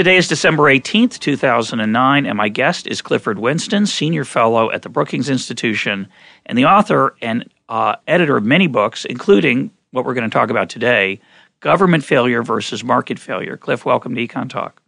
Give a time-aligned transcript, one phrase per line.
[0.00, 4.88] Today is December 18th, 2009, and my guest is Clifford Winston, Senior Fellow at the
[4.88, 6.08] Brookings Institution
[6.46, 10.48] and the author and uh, editor of many books, including what we're going to talk
[10.48, 11.20] about today
[11.60, 13.58] Government Failure versus Market Failure.
[13.58, 14.80] Cliff, welcome to Econ Talk.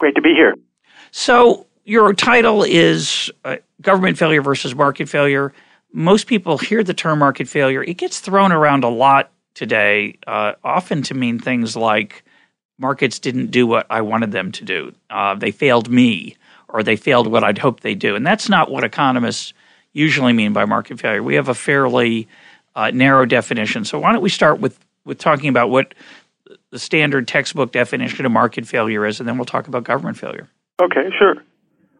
[0.00, 0.54] Great to be here.
[1.10, 5.52] So, your title is uh, Government Failure versus Market Failure.
[5.92, 10.52] Most people hear the term market failure, it gets thrown around a lot today, uh,
[10.64, 12.24] often to mean things like
[12.78, 14.92] markets didn't do what I wanted them to do.
[15.10, 16.36] Uh, they failed me,
[16.68, 18.16] or they failed what I'd hoped they would do.
[18.16, 19.52] And that's not what economists
[19.92, 21.22] usually mean by market failure.
[21.22, 22.28] We have a fairly
[22.74, 23.84] uh, narrow definition.
[23.84, 25.94] So why don't we start with with talking about what
[26.70, 30.48] the standard textbook definition of market failure is, and then we'll talk about government failure.
[30.80, 31.36] Okay, sure.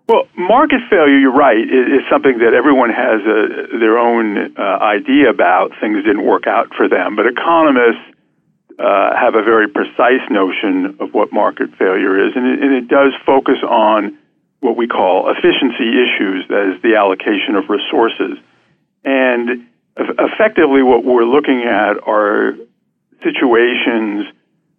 [0.09, 4.61] Well, market failure, you're right, is, is something that everyone has a, their own uh,
[4.61, 5.73] idea about.
[5.81, 8.03] Things didn't work out for them, but economists
[8.79, 12.89] uh, have a very precise notion of what market failure is, and it, and it
[12.89, 14.19] does focus on
[14.61, 18.39] what we call efficiency issues, that is, the allocation of resources.
[19.05, 19.67] And
[19.97, 22.55] effectively, what we're looking at are
[23.23, 24.27] situations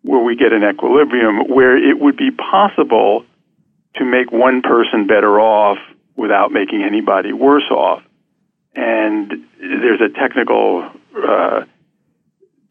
[0.03, 3.25] where we get an equilibrium where it would be possible
[3.95, 5.77] to make one person better off
[6.15, 8.03] without making anybody worse off.
[8.75, 11.65] And there's a technical uh,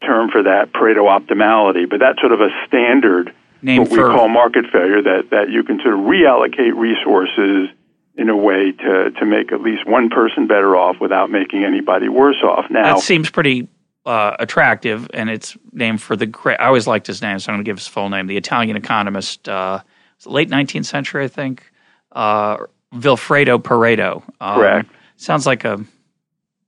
[0.01, 4.27] term for that, Pareto optimality, but that's sort of a standard Name what we call
[4.27, 7.69] market failure that, that you can sort of reallocate resources
[8.15, 12.07] in a way to, to make at least one person better off without making anybody
[12.07, 12.69] worse off.
[12.69, 13.67] Now that seems pretty
[14.05, 16.59] uh, attractive, and it's named for the great.
[16.59, 18.27] I always liked his name, so I'm going to give his full name.
[18.27, 19.81] The Italian economist, uh,
[20.25, 21.71] late 19th century, I think,
[22.13, 22.57] uh,
[22.93, 24.23] Vilfredo Pareto.
[24.39, 24.89] Um, Correct.
[25.17, 25.83] Sounds like a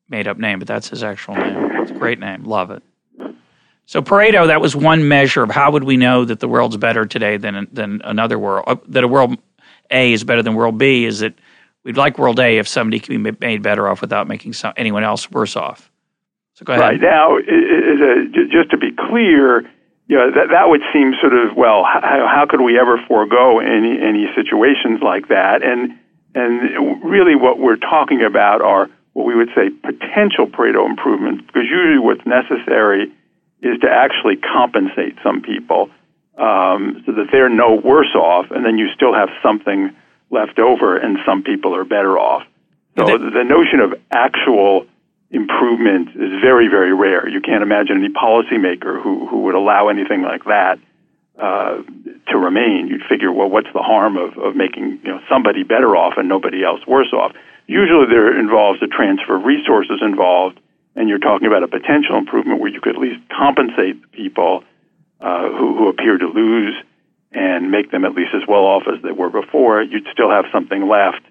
[0.09, 1.70] made up name, but that's his actual name.
[1.82, 2.44] It's a great name.
[2.44, 2.84] Love it.
[3.90, 7.08] So Pareto, that was one measure of how would we know that the world's better
[7.08, 9.36] today than than another world, uh, that a world
[9.90, 11.06] A is better than world B.
[11.06, 11.34] Is that
[11.84, 15.04] we'd like world A if somebody can be made better off without making some, anyone
[15.04, 15.90] else worse off.
[16.54, 16.84] So go ahead.
[16.84, 17.40] Right now,
[18.52, 19.62] just to be clear,
[20.06, 23.58] you know, that that would seem sort of well, how, how could we ever forego
[23.58, 25.64] any any situations like that?
[25.64, 25.98] And
[26.36, 31.64] and really, what we're talking about are what we would say potential Pareto improvements, because
[31.64, 33.12] usually what's necessary
[33.62, 35.90] is to actually compensate some people
[36.38, 39.92] um, so that they're no worse off, and then you still have something
[40.30, 42.44] left over, and some people are better off.
[42.97, 44.86] So the notion of actual
[45.31, 47.28] improvement is very, very rare.
[47.30, 50.80] You can't imagine any policymaker who, who would allow anything like that
[51.40, 51.78] uh,
[52.28, 52.88] to remain.
[52.88, 56.28] You'd figure, well, what's the harm of, of making you know somebody better off and
[56.28, 57.34] nobody else worse off?
[57.68, 60.59] Usually, there involves a transfer of resources involved
[60.96, 64.64] and you're talking about a potential improvement where you could at least compensate people
[65.22, 66.76] uh, who, who appear to lose
[67.32, 70.46] and make them at least as well off as they were before, you'd still have
[70.52, 71.22] something left.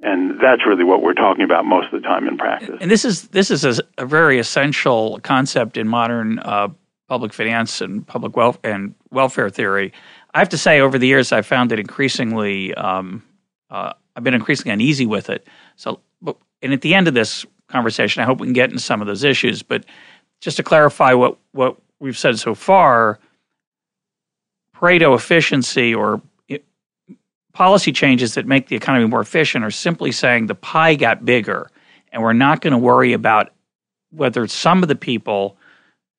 [0.00, 2.78] And that's really what we're talking about most of the time in practice.
[2.80, 6.68] And this is this is a, a very essential concept in modern uh,
[7.06, 9.92] public finance and public wealth and welfare theory.
[10.34, 12.74] I have to say, over the years, I've found it increasingly.
[12.74, 13.22] Um,
[13.70, 15.46] uh, I've been increasingly uneasy with it.
[15.76, 18.22] So, but, and at the end of this conversation.
[18.22, 19.62] I hope we can get into some of those issues.
[19.62, 19.84] But
[20.40, 23.18] just to clarify what, what we've said so far,
[24.76, 26.20] Pareto efficiency or
[27.52, 31.70] policy changes that make the economy more efficient are simply saying the pie got bigger,
[32.10, 33.52] and we're not going to worry about
[34.10, 35.56] whether some of the people,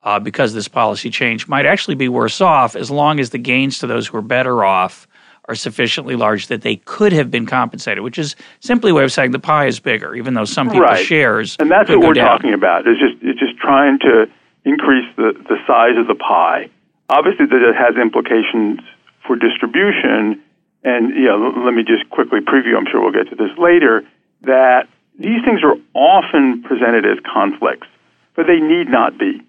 [0.04, 3.80] uh, because this policy change, might actually be worse off as long as the gains
[3.80, 5.08] to those who are better off
[5.50, 9.12] are sufficiently large that they could have been compensated, which is simply a way of
[9.12, 11.06] saying the pie is bigger, even though some people's right.
[11.06, 11.58] shares.
[11.60, 12.28] And that's what we're down.
[12.28, 12.88] talking about.
[12.88, 14.30] It's just it's just trying to
[14.66, 16.70] increase the, the size of the pie.
[17.10, 18.80] Obviously, that it has implications
[19.28, 20.42] for distribution.
[20.84, 22.78] And you know, let me just quickly preview.
[22.78, 24.04] I'm sure we'll get to this later.
[24.42, 24.88] That
[25.20, 27.88] these things are often presented as conflicts,
[28.36, 29.42] but they need not be.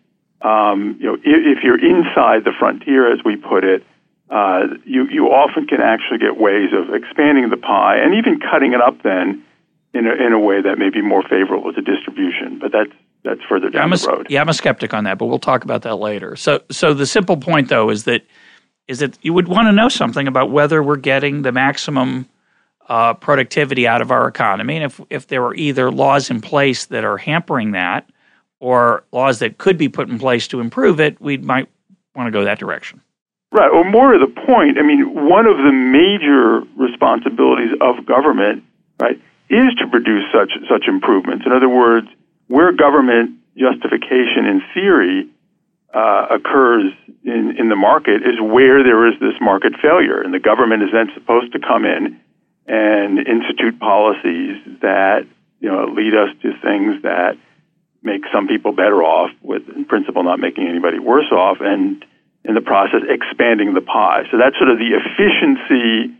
[0.42, 3.82] Um, you know, if, if you're inside the frontier, as we put it,
[4.30, 8.72] uh, you, you often can actually get ways of expanding the pie and even cutting
[8.72, 9.44] it up then
[9.92, 12.58] in a, in a way that may be more favorable to distribution.
[12.58, 12.92] But that's
[13.24, 14.26] that's further down yeah, the road.
[14.28, 16.36] Yeah, I'm a skeptic on that, but we'll talk about that later.
[16.36, 18.22] So, so the simple point though is that
[18.86, 22.28] is that you would want to know something about whether we're getting the maximum
[22.88, 26.86] uh, productivity out of our economy, and if if there are either laws in place
[26.86, 28.10] that are hampering that,
[28.60, 31.68] or laws that could be put in place to improve it, we might
[32.14, 33.00] want to go that direction.
[33.54, 33.70] Right.
[33.70, 38.64] Or more to the point, I mean, one of the major responsibilities of government,
[39.00, 39.14] right,
[39.48, 41.46] is to produce such such improvements.
[41.46, 42.08] In other words,
[42.48, 45.28] where government justification in theory
[45.94, 46.92] uh, occurs
[47.22, 50.88] in, in the market is where there is this market failure, and the government is
[50.92, 52.18] then supposed to come in
[52.66, 55.28] and institute policies that
[55.60, 57.38] you know lead us to things that
[58.02, 62.04] make some people better off, with in principle not making anybody worse off, and
[62.44, 64.24] in the process expanding the pie.
[64.30, 66.14] So that's sort of the efficiency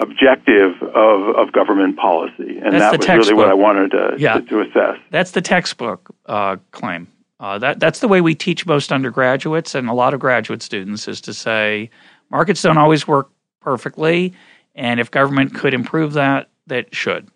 [0.00, 3.18] objective of, of government policy, and that's that was textbook.
[3.18, 4.34] really what I wanted to, yeah.
[4.34, 4.98] to, to, assess.
[5.10, 7.08] That's the textbook uh, claim.
[7.38, 11.08] Uh, that that's the way we teach most undergraduates and a lot of graduate students
[11.08, 11.90] is to say
[12.30, 13.30] markets don't always work
[13.60, 14.32] perfectly,
[14.74, 17.28] and if government could improve that, that should.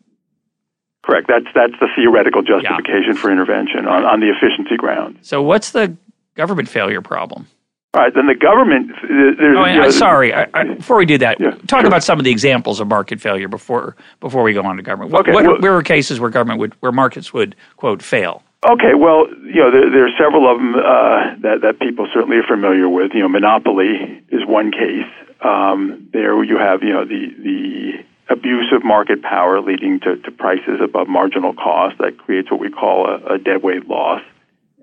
[1.04, 1.28] Correct.
[1.28, 3.20] That's that's the theoretical justification yeah.
[3.20, 5.18] for intervention on, on the efficiency ground.
[5.22, 5.96] So, what's the
[6.34, 7.46] government failure problem?
[7.96, 8.90] All right, then the government.
[9.08, 10.34] There's, oh, you know, sorry.
[10.34, 11.86] I, I, before we do that, yeah, talk sure.
[11.86, 15.12] about some of the examples of market failure before before we go on to government.
[15.12, 18.42] What, okay, what, well, where are cases where government would where markets would quote fail?
[18.68, 22.36] Okay, well, you know, there, there are several of them uh, that that people certainly
[22.36, 23.12] are familiar with.
[23.14, 25.08] You know, monopoly is one case.
[25.40, 30.30] Um, there you have you know the the abuse of market power leading to, to
[30.32, 34.20] prices above marginal cost that creates what we call a, a deadweight loss.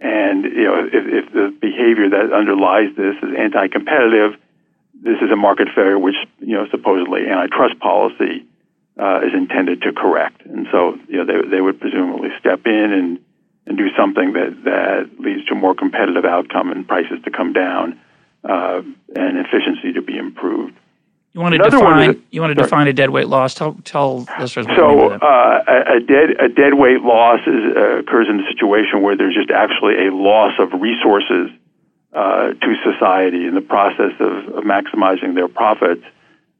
[0.04, 4.36] And you know, if, if the behavior that underlies this is anti-competitive,
[5.02, 8.46] this is a market failure which you know supposedly antitrust policy
[9.00, 10.46] uh, is intended to correct.
[10.46, 13.20] And so you know they they would presumably step in and
[13.66, 17.54] and do something that that leads to a more competitive outcome and prices to come
[17.54, 17.98] down
[18.44, 18.82] uh,
[19.16, 20.76] and efficiency to be improved.
[21.34, 23.56] You want to Another define is, you want to define a deadweight loss.
[23.56, 24.68] Tell tell listeners.
[24.68, 27.98] What So you mean by uh, a, a dead a dead weight loss is, uh,
[27.98, 31.50] occurs in a situation where there's just actually a loss of resources
[32.14, 36.04] uh, to society in the process of, of maximizing their profits.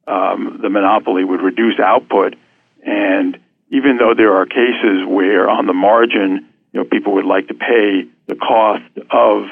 [0.08, 2.36] Um, the monopoly would reduce output,
[2.84, 3.40] and
[3.70, 7.54] even though there are cases where on the margin, you know, people would like to
[7.54, 9.46] pay the cost of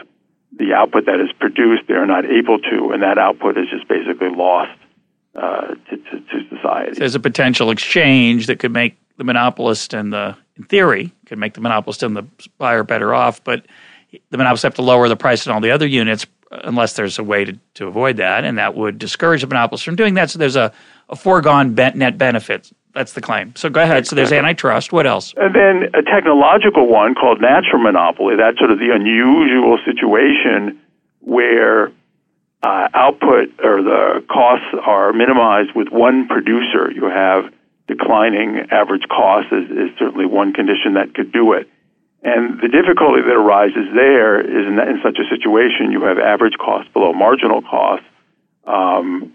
[0.57, 3.87] the output that is produced, they are not able to, and that output is just
[3.87, 4.80] basically lost
[5.35, 6.91] uh, to, to, to, society.
[6.97, 11.53] There's a potential exchange that could make the monopolist and the, in theory, could make
[11.53, 12.25] the monopolist and the
[12.57, 13.65] buyer better off, but
[14.29, 17.23] the monopolists have to lower the price on all the other units unless there's a
[17.23, 20.29] way to, to avoid that, and that would discourage the monopolist from doing that.
[20.29, 20.71] So there's a,
[21.09, 22.71] a foregone net benefit.
[22.93, 23.55] That's the claim.
[23.55, 24.05] So go ahead.
[24.05, 24.91] So there's antitrust.
[24.91, 25.33] What else?
[25.37, 28.35] And then a technological one called natural monopoly.
[28.35, 30.77] That's sort of the unusual situation
[31.21, 31.91] where
[32.63, 36.91] uh, output or the costs are minimized with one producer.
[36.91, 37.51] You have
[37.87, 41.67] declining average costs is, is certainly one condition that could do it.
[42.23, 46.19] And the difficulty that arises there is in, that, in such a situation, you have
[46.19, 48.03] average cost below marginal cost.
[48.65, 49.33] Um,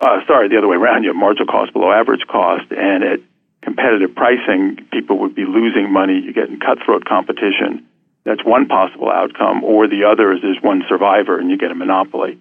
[0.00, 1.02] uh, sorry, the other way around.
[1.02, 3.20] You have marginal cost below average cost, and at
[3.62, 6.20] competitive pricing, people would be losing money.
[6.20, 7.84] You get in cutthroat competition.
[8.28, 9.64] That's one possible outcome.
[9.64, 12.38] Or the other is there's one survivor, and you get a monopoly.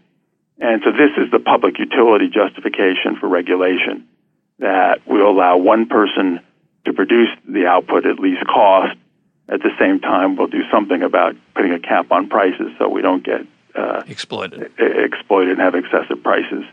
[0.59, 4.05] And so this is the public utility justification for regulation
[4.59, 6.41] that will allow one person
[6.83, 8.97] to produce the output at least cost.
[9.47, 13.01] At the same time, we'll do something about putting a cap on prices so we
[13.01, 16.65] don't get uh, exploited, exploited and have excessive prices.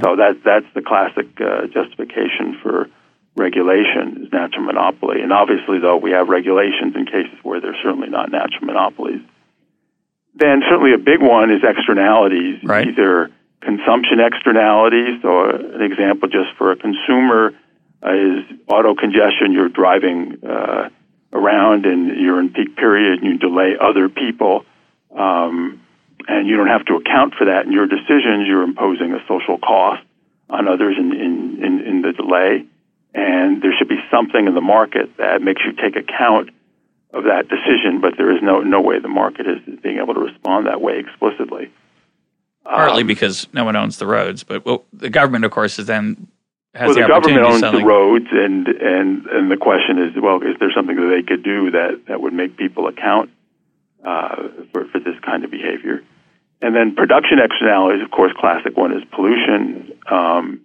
[0.00, 2.88] So that that's the classic uh, justification for
[3.36, 5.20] regulation is natural monopoly.
[5.20, 9.20] And obviously, though, we have regulations in cases where they're certainly not natural monopolies.
[10.34, 12.88] Then certainly a big one is externalities, right.
[12.88, 15.22] either consumption externalities.
[15.22, 17.52] So an example just for a consumer
[18.04, 19.52] uh, is auto congestion.
[19.52, 20.90] You're driving uh,
[21.32, 24.64] around and you're in peak period and you delay other people.
[25.16, 25.80] Um,
[26.26, 28.46] and you don't have to account for that in your decisions.
[28.46, 30.02] You're imposing a social cost
[30.48, 32.64] on others in, in, in, in the delay.
[33.14, 36.50] And there should be something in the market that makes you take account
[37.12, 40.20] of that decision, but there is no, no way the market is being able to
[40.20, 41.70] respond that way explicitly.
[42.64, 45.86] Partly Um, because no one owns the roads, but well, the government, of course, is
[45.86, 46.28] then
[46.74, 50.14] has well, the, the government owns to the roads, and and and the question is,
[50.20, 53.30] well, is there something that they could do that that would make people account
[54.02, 56.02] uh, for for this kind of behavior?
[56.62, 60.60] And then production externalities, of course, classic one is pollution, um,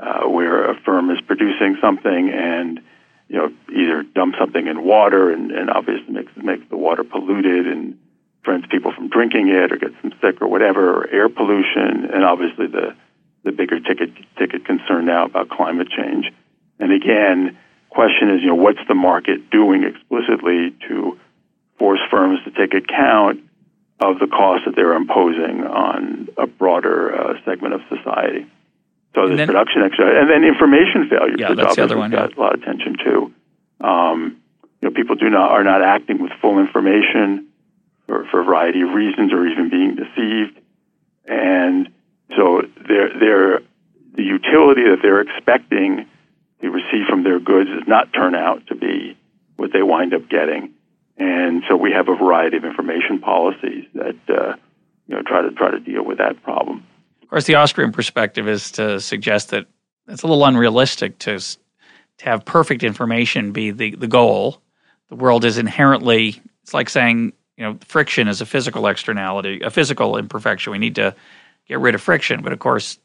[0.00, 2.80] uh, where a firm is producing something and
[3.28, 7.66] you know either dump something in water and, and obviously makes makes the water polluted
[7.66, 7.98] and
[8.44, 12.24] prevents people from drinking it or gets them sick or whatever, or air pollution, and
[12.24, 12.94] obviously the
[13.44, 16.32] the bigger ticket ticket concern now about climate change.
[16.78, 17.56] And again,
[17.90, 21.18] question is, you know, what's the market doing explicitly to
[21.78, 23.40] force firms to take account
[24.00, 28.46] of the cost that they're imposing on a broader uh, segment of society?
[29.14, 32.36] So there's production extra, and then information failure, yeah, that's the other one, got yeah.
[32.36, 33.32] a lot of attention too.
[33.80, 34.42] Um,
[34.80, 37.46] you know, people do not are not acting with full information
[38.06, 40.58] for, for a variety of reasons, or even being deceived,
[41.26, 41.88] and
[42.36, 43.60] so they're, they're,
[44.16, 46.06] the utility that they're expecting
[46.60, 49.16] to receive from their goods does not turn out to be
[49.56, 50.72] what they wind up getting.
[51.16, 54.56] And so we have a variety of information policies that uh,
[55.06, 56.84] you know try to try to deal with that problem.
[57.24, 59.66] Of course, the Austrian perspective is to suggest that
[60.06, 64.60] it's a little unrealistic to to have perfect information be the, the goal.
[65.08, 69.70] The world is inherently it's like saying you know friction is a physical externality, a
[69.70, 70.70] physical imperfection.
[70.70, 71.16] We need to
[71.66, 72.42] get rid of friction.
[72.42, 72.98] But of course,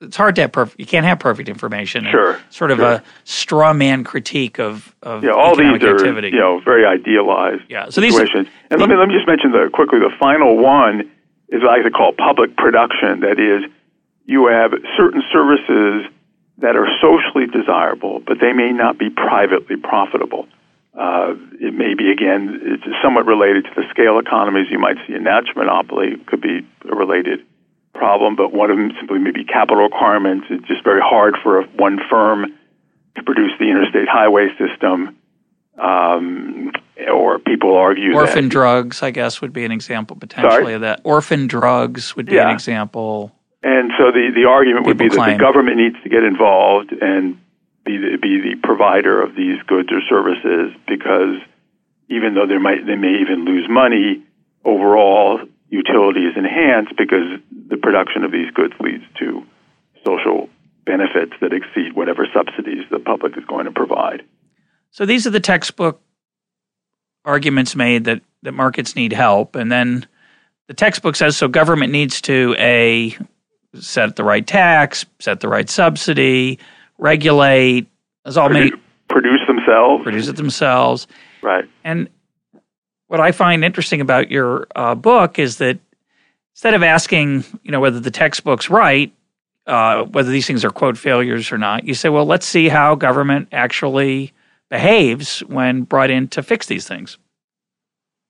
[0.00, 0.80] it's hard to have perfect.
[0.80, 2.06] You can't have perfect information.
[2.10, 2.40] Sure.
[2.48, 2.86] Sort of sure.
[2.86, 5.32] a straw man critique of of yeah.
[5.32, 6.28] All these are activity.
[6.28, 7.84] you know very idealized yeah.
[7.90, 8.46] So situations.
[8.46, 11.10] These, and let me let me just mention the quickly the final one
[11.52, 13.20] is what I like to call public production.
[13.20, 13.70] That is,
[14.24, 16.10] you have certain services
[16.58, 20.48] that are socially desirable, but they may not be privately profitable.
[20.94, 25.14] Uh, it may be again, it's somewhat related to the scale economies you might see
[25.14, 26.16] in natural monopoly.
[26.26, 27.40] Could be a related
[27.94, 30.46] problem, but one of them simply may be capital requirements.
[30.50, 32.46] It's just very hard for a, one firm
[33.16, 35.16] to produce the interstate highway system.
[35.78, 36.72] Um,
[37.12, 40.74] or people argue orphan that, drugs, I guess, would be an example potentially sorry?
[40.74, 41.00] of that.
[41.04, 42.48] Orphan drugs would be yeah.
[42.48, 43.32] an example.
[43.62, 46.92] And so the, the argument would be People that the government needs to get involved
[46.92, 47.38] and
[47.84, 51.36] be the, be the provider of these goods or services because
[52.08, 54.22] even though they might they may even lose money
[54.64, 59.42] overall, utility is enhanced because the production of these goods leads to
[60.04, 60.48] social
[60.84, 64.22] benefits that exceed whatever subsidies the public is going to provide.
[64.90, 66.02] So these are the textbook
[67.24, 69.54] arguments made that, that markets need help.
[69.54, 70.06] And then
[70.68, 73.16] the textbook says so government needs to a
[73.78, 76.58] set the right tax, set the right subsidy,
[76.98, 77.86] regulate,
[78.24, 80.02] as all produce, many produce themselves.
[80.02, 81.06] produce it themselves.
[81.42, 81.64] Right.
[81.84, 82.08] And
[83.08, 85.78] what I find interesting about your uh, book is that
[86.54, 89.12] instead of asking, you know, whether the textbook's right,
[89.66, 92.94] uh, whether these things are quote failures or not, you say, well, let's see how
[92.94, 94.32] government actually
[94.72, 97.18] behaves when brought in to fix these things.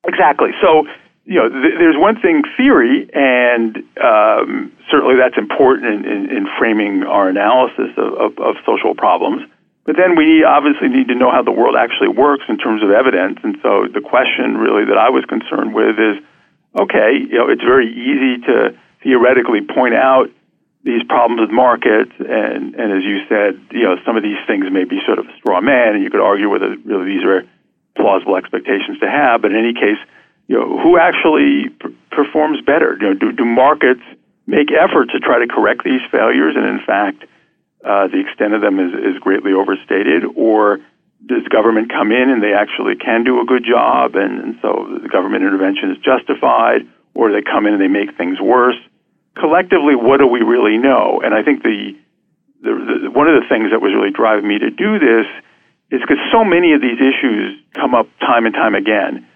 [0.05, 0.51] Exactly.
[0.61, 0.83] So,
[1.25, 6.49] you know, th- there's one thing theory, and um, certainly that's important in, in, in
[6.59, 9.49] framing our analysis of, of, of, social problems.
[9.87, 12.91] But then we obviously need to know how the world actually works in terms of
[12.91, 13.39] evidence.
[13.45, 16.19] And so the question really that I was concerned with is,
[16.75, 20.27] okay, you know, it's very easy to theoretically point out
[20.85, 24.67] these problems with markets, and, and as you said, you know, some of these things
[24.71, 27.45] may be sort of a straw man, and you could argue whether really these are
[27.95, 29.43] plausible expectations to have.
[29.43, 29.99] But in any case,
[30.49, 32.97] you know, who actually p- performs better?
[33.01, 34.03] You know, do, do markets
[34.47, 37.25] make efforts to try to correct these failures, and in fact,
[37.85, 40.81] uh, the extent of them is, is greatly overstated, or
[41.27, 44.99] does government come in and they actually can do a good job, and, and so
[45.01, 46.83] the government intervention is justified,
[47.15, 48.77] or they come in and they make things worse?
[49.37, 51.21] Collectively, what do we really know?
[51.25, 51.97] And I think the,
[52.62, 55.27] the, the one of the things that was really driving me to do this
[55.91, 59.27] is because so many of these issues come up time and time again.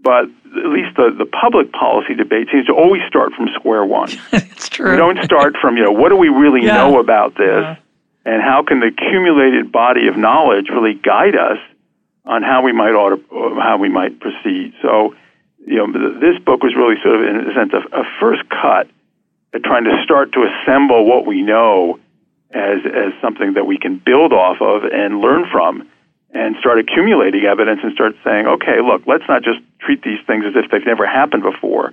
[0.00, 4.10] But at least the, the public policy debate seems to always start from square one.
[4.32, 4.90] it's true.
[4.92, 6.74] We don't start from, you know, what do we really Yeah.
[6.76, 7.62] know about this?
[7.62, 7.76] Yeah.
[8.24, 11.58] And how can the accumulated body of knowledge really guide us
[12.24, 14.74] on how we might ought to, uh, how we might proceed?
[14.82, 15.14] So,
[15.64, 18.88] you know, this book was really sort of, in a sense, a, a first cut
[19.64, 21.98] trying to start to assemble what we know
[22.52, 25.88] as as something that we can build off of and learn from
[26.32, 30.44] and start accumulating evidence and start saying, okay, look, let's not just treat these things
[30.46, 31.92] as if they've never happened before.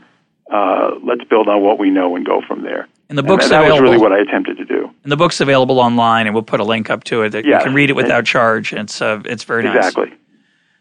[0.52, 2.88] Uh, let's build on what we know and go from there.
[3.10, 3.84] And the book's and that was available.
[3.92, 4.92] really what I attempted to do.
[5.04, 7.62] and the book's available online, and we'll put a link up to it that Yes.
[7.62, 8.74] you can read it without charge.
[8.74, 9.78] It's uh, it's very nice.
[9.78, 10.14] Exactly.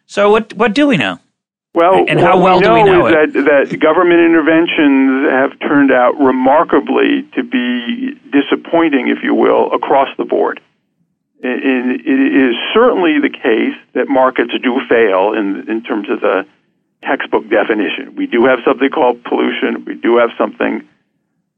[0.07, 1.19] So what what do we know?
[1.75, 5.91] Well, And how well we do we know is that, that government interventions have turned
[5.91, 10.61] out remarkably to be disappointing, if you will, across the board.
[11.43, 16.47] And it is certainly the case that markets do fail in, in terms of the
[17.03, 18.15] textbook definition.
[18.17, 19.85] We do have something called pollution.
[19.85, 20.87] We do have something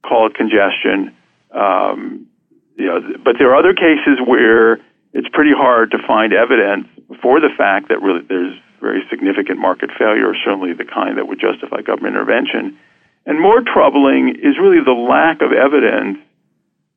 [0.02, 1.14] called congestion.
[1.50, 2.28] Um,
[2.76, 4.80] you know, but there are other cases where
[5.12, 6.88] it's pretty hard to find evidence
[7.20, 11.40] for the fact that really there's very significant market failure, certainly the kind that would
[11.40, 12.78] justify government intervention.
[13.26, 16.18] And more troubling is really the lack of evidence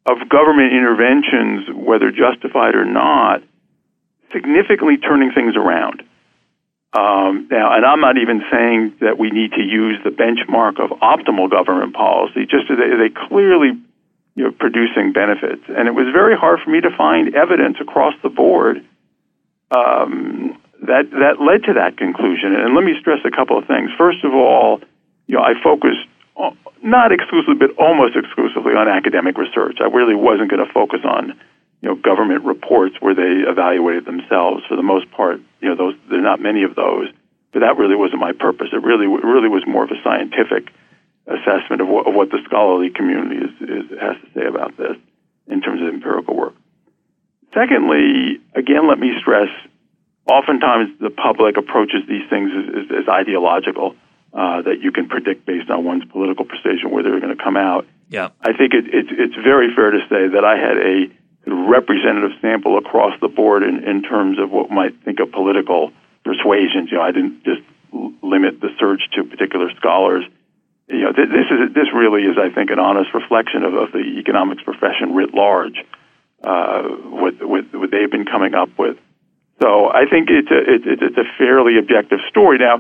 [0.06, 3.42] of government interventions, whether justified or not,
[4.34, 6.04] significantly turning things around.
[6.94, 10.92] Um, now, and I'm not even saying that we need to use the benchmark of
[11.00, 13.72] optimal government policy, just they, they clearly
[14.36, 15.64] you know, producing benefits.
[15.68, 18.86] And it was very hard for me to find evidence across the board
[19.72, 22.54] um, that that led to that conclusion.
[22.54, 23.90] And let me stress a couple of things.
[23.98, 24.82] First of all,
[25.28, 26.06] you know, I focused
[26.84, 29.78] not exclusively, but almost exclusively on academic research.
[29.82, 31.34] I really wasn't going to focus on
[31.82, 34.64] you know government reports where they evaluated themselves.
[34.68, 37.10] For the most part, you know, those there are not many of those.
[37.54, 38.70] But that really wasn't my purpose.
[38.74, 40.70] It really it really was more of a scientific
[41.28, 44.96] assessment of what, of what the scholarly community is, is, has to say about this
[45.48, 46.54] in terms of empirical work.
[47.54, 49.50] Secondly, again, let me stress
[50.28, 53.96] oftentimes the public approaches these things as, as, as ideological,
[54.34, 57.58] uh, that you can predict based on one's political persuasion where they're going to come
[57.58, 57.88] out.
[58.10, 58.30] Yeah.
[58.42, 61.10] I think it, it, it's very fair to say that I had a
[61.50, 65.92] representative sample across the board in, in terms of what might think of political
[66.24, 66.92] persuasions.
[66.92, 67.62] You know, I didn't just
[68.22, 70.26] limit the search to particular scholars.
[70.88, 73.92] You know, th- this is this really is, I think, an honest reflection of, of
[73.92, 75.84] the economics profession writ large.
[76.44, 78.98] Uh, what, what, what they've been coming up with.
[79.62, 82.58] So I think it's a, it, it's a fairly objective story.
[82.58, 82.78] Now,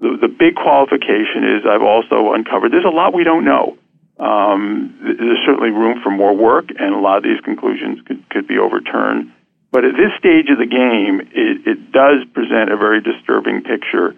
[0.00, 3.76] the, the big qualification is I've also uncovered there's a lot we don't know.
[4.18, 8.46] Um, there's certainly room for more work, and a lot of these conclusions could, could
[8.46, 9.32] be overturned.
[9.72, 14.14] But at this stage of the game, it, it does present a very disturbing picture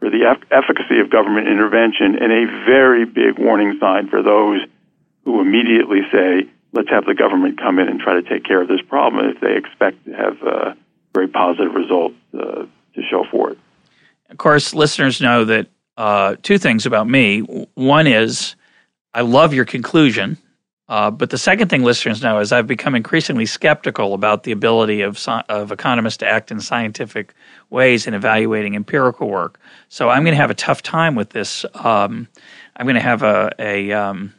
[0.00, 4.60] for the eff- efficacy of government intervention and a very big warning sign for those
[5.24, 8.66] who immediately say, let's have the government come in and try to take care of
[8.66, 10.74] this problem if they expect to have uh,
[11.18, 13.58] very positive result uh, to show for it.
[14.30, 17.40] Of course, listeners know that uh, two things about me.
[17.74, 18.54] One is
[19.14, 20.38] I love your conclusion,
[20.88, 25.00] uh, but the second thing listeners know is I've become increasingly skeptical about the ability
[25.00, 27.34] of of economists to act in scientific
[27.70, 29.58] ways in evaluating empirical work.
[29.88, 31.64] So I'm going to have a tough time with this.
[31.74, 32.28] Um,
[32.76, 34.32] I'm going to have a, a um,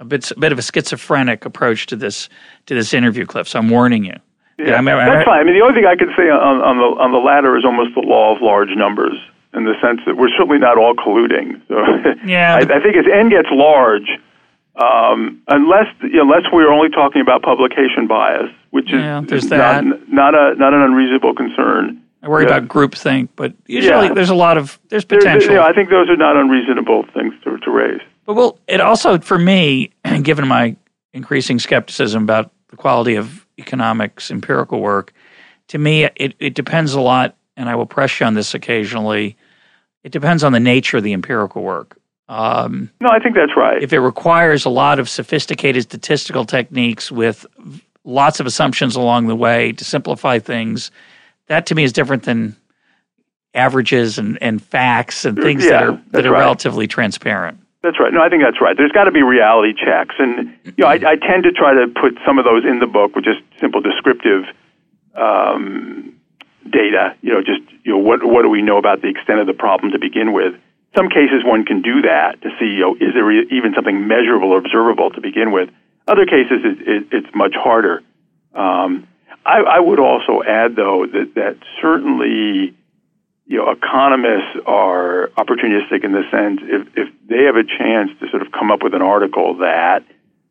[0.00, 2.30] a bit a bit of a schizophrenic approach to this
[2.64, 3.46] to this interview, Cliff.
[3.46, 4.16] So I'm warning you.
[4.58, 5.40] Yeah, I mean, that's fine.
[5.40, 7.64] I mean, the only thing I could say on, on the on the latter is
[7.64, 9.18] almost the law of large numbers
[9.52, 11.60] in the sense that we're certainly not all colluding.
[11.68, 11.76] So
[12.24, 14.08] yeah, I, I think as n gets large,
[14.76, 19.84] um, unless unless we're only talking about publication bias, which is, yeah, is that.
[19.84, 22.00] not not a not an unreasonable concern.
[22.22, 22.56] I worry Yeah.
[22.56, 24.14] about groupthink, but usually Yeah.
[24.14, 25.50] there's a lot of there's potential.
[25.50, 28.00] you know, I think those are not unreasonable things to, to raise.
[28.24, 29.90] But well, it also for me,
[30.22, 30.76] given my
[31.12, 35.12] increasing skepticism about the quality of economics empirical work,
[35.68, 39.36] to me it, it depends a lot, and I will press you on this occasionally.
[40.02, 41.98] It depends on the nature of the empirical work.
[42.28, 43.82] Um, No, I think that's right.
[43.82, 47.46] if it requires a lot of sophisticated statistical techniques with
[48.04, 50.90] lots of assumptions along the way to simplify things,
[51.46, 52.56] that to me is different than
[53.54, 56.40] averages and, and facts and things that are that are right.
[56.40, 57.58] relatively transparent.
[57.84, 58.14] That's right.
[58.14, 58.74] No, I think that's right.
[58.74, 61.86] There's got to be reality checks, and you know, I, I tend to try to
[61.86, 64.44] put some of those in the book with just simple descriptive
[65.14, 66.18] um,
[66.64, 67.14] data.
[67.20, 69.52] You know, just you know, what what do we know about the extent of the
[69.52, 70.54] problem to begin with?
[70.96, 74.52] Some cases one can do that to see, you know, is there even something measurable
[74.52, 75.68] or observable to begin with.
[76.08, 78.00] Other cases, it, it, it's much harder.
[78.54, 79.06] Um,
[79.44, 82.72] I, I would also add, though, that that certainly
[83.46, 88.28] you know, economists are opportunistic in the sense if, if they have a chance to
[88.30, 90.04] sort of come up with an article that,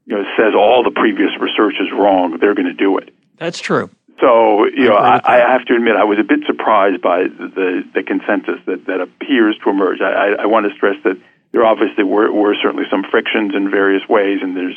[0.05, 3.13] you know, says all the previous research is wrong, they're going to do it.
[3.37, 3.89] That's true.
[4.19, 7.51] So, you know, I, I have to admit I was a bit surprised by the,
[7.53, 10.01] the, the consensus that, that appears to emerge.
[10.01, 11.19] I, I, I want to stress that
[11.51, 14.75] there obviously were, were certainly some frictions in various ways, and there's,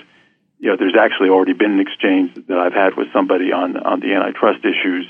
[0.59, 4.01] you know, there's actually already been an exchange that I've had with somebody on, on
[4.01, 5.07] the antitrust issues.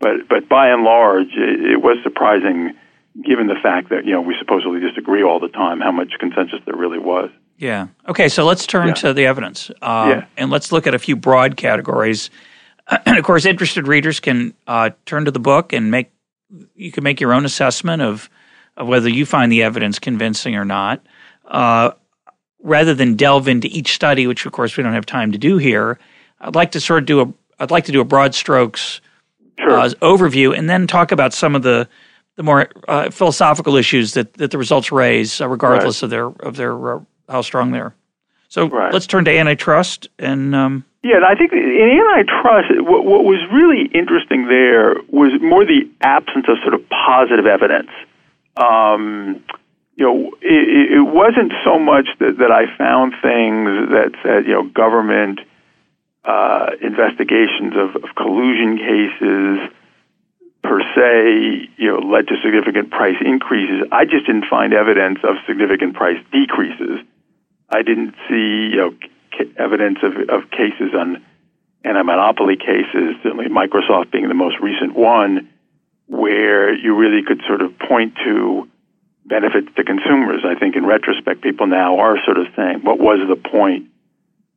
[0.00, 2.72] But, but by and large, it, it was surprising
[3.24, 6.60] given the fact that, you know, we supposedly disagree all the time, how much consensus
[6.64, 7.30] there really was.
[7.58, 7.88] Yeah.
[8.08, 8.94] Okay, so let's turn Yeah.
[8.94, 9.70] to the evidence.
[9.82, 10.24] Um, Yeah.
[10.38, 12.30] And let's look at a few broad categories.
[13.06, 16.10] And of course, interested readers can uh, turn to the book and make
[16.74, 18.28] you can make your own assessment of
[18.76, 21.00] of whether you find the evidence convincing or not.
[21.46, 21.92] Uh,
[22.64, 25.56] rather than delve into each study, which of course we don't have time to do
[25.58, 26.00] here,
[26.40, 29.00] I'd like to sort of do a I'd like to do a broad strokes
[29.58, 29.78] Sure.
[29.78, 31.88] uh, overview and then talk about some of the
[32.36, 36.56] the more uh, philosophical issues that, that the results raise, uh, regardless of their of
[36.56, 37.94] their uh, how strong they are.
[38.48, 38.92] So right.
[38.92, 40.54] let's turn to antitrust and.
[40.54, 45.64] Um, yeah, and I think in antitrust, what, what was really interesting there was more
[45.64, 47.88] the absence of sort of positive evidence.
[48.56, 49.42] Um,
[49.96, 54.52] you know, it, it wasn't so much that, that I found things that said, you
[54.52, 55.40] know, government
[56.24, 59.70] uh, investigations of, of collusion cases
[60.62, 63.88] per se, you know, led to significant price increases.
[63.90, 67.00] I just didn't find evidence of significant price decreases.
[67.70, 68.94] I didn't see, you know,
[69.56, 71.24] evidence of, of cases on
[71.84, 75.48] anti-monopoly cases, certainly Microsoft being the most recent one,
[76.06, 78.68] where you really could sort of point to
[79.24, 80.42] benefits to consumers.
[80.44, 83.89] I think in retrospect, people now are sort of saying, what was the point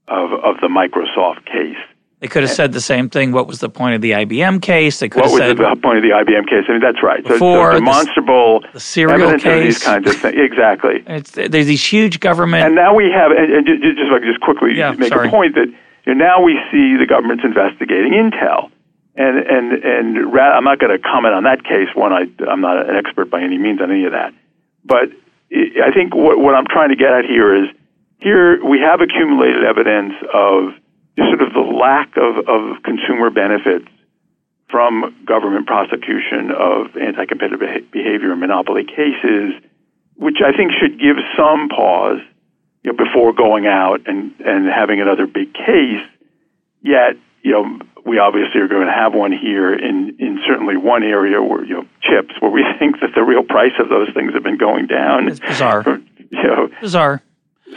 [0.08, 1.78] of, of the Microsoft case?
[2.24, 3.34] They could have said the same thing.
[3.34, 5.00] What was the point of the IBM case?
[5.00, 6.64] They could what have said was the point of the IBM case?
[6.70, 7.22] I mean, that's right.
[7.22, 9.58] Before so, so demonstrable the, the serial evidence case.
[9.58, 10.36] of these kinds of things.
[10.40, 11.04] Exactly.
[11.14, 12.66] It's, there's these huge government.
[12.66, 15.28] And now we have, and, just, just like just quickly yeah, make sorry.
[15.28, 15.68] a point that
[16.06, 18.72] you know, now we see the government's investigating Intel.
[19.16, 21.90] And and and I'm not going to comment on that case.
[21.94, 24.34] One, I I'm not an expert by any means on any of that.
[24.86, 25.10] But
[25.52, 27.70] I think what, what I'm trying to get at here is
[28.24, 30.74] here we have accumulated evidence of
[31.18, 33.86] sort of the lack of, of consumer benefits
[34.70, 39.54] from government prosecution of anti-competitive behavior and monopoly cases,
[40.16, 42.22] which I think should give some pause
[42.82, 46.02] you know, before going out and, and having another big case.
[46.82, 51.04] Yet, you know, we obviously are going to have one here in, in certainly one
[51.04, 54.34] area where, you know, chips, where we think that the real price of those things
[54.34, 55.28] have been going down.
[55.28, 55.84] It's bizarre.
[56.32, 57.22] You know, bizarre.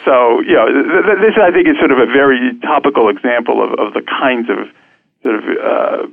[0.04, 3.94] So, you know, this I think is sort of a very topical example of, of
[3.94, 4.68] the kinds of
[5.22, 6.06] sort of uh,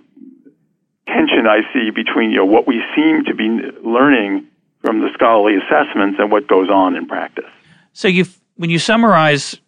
[1.07, 3.49] tension I see between you know what we seem to be
[3.83, 4.47] learning
[4.81, 7.49] from the scholarly assessments and what goes on in practice.
[7.93, 9.59] So, you when you summarize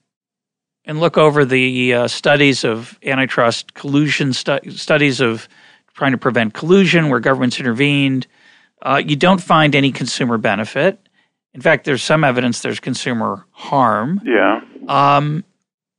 [0.86, 5.48] and look over the uh, studies of antitrust collusion stu- studies of
[5.96, 8.28] trying to prevent collusion where governments intervened,
[8.84, 11.00] uh, you don't find any consumer benefit.
[11.56, 14.22] In fact, there's some evidence there's consumer harm.
[14.26, 14.60] Yeah.
[14.89, 15.46] Um,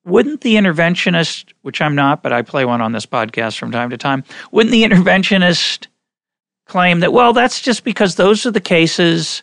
[0.04, 3.90] wouldn't the interventionist, which I'm not, but I play one on this podcast from time
[3.90, 5.86] to time, wouldn't the interventionist
[6.66, 9.42] claim that, well, that's just because those are the cases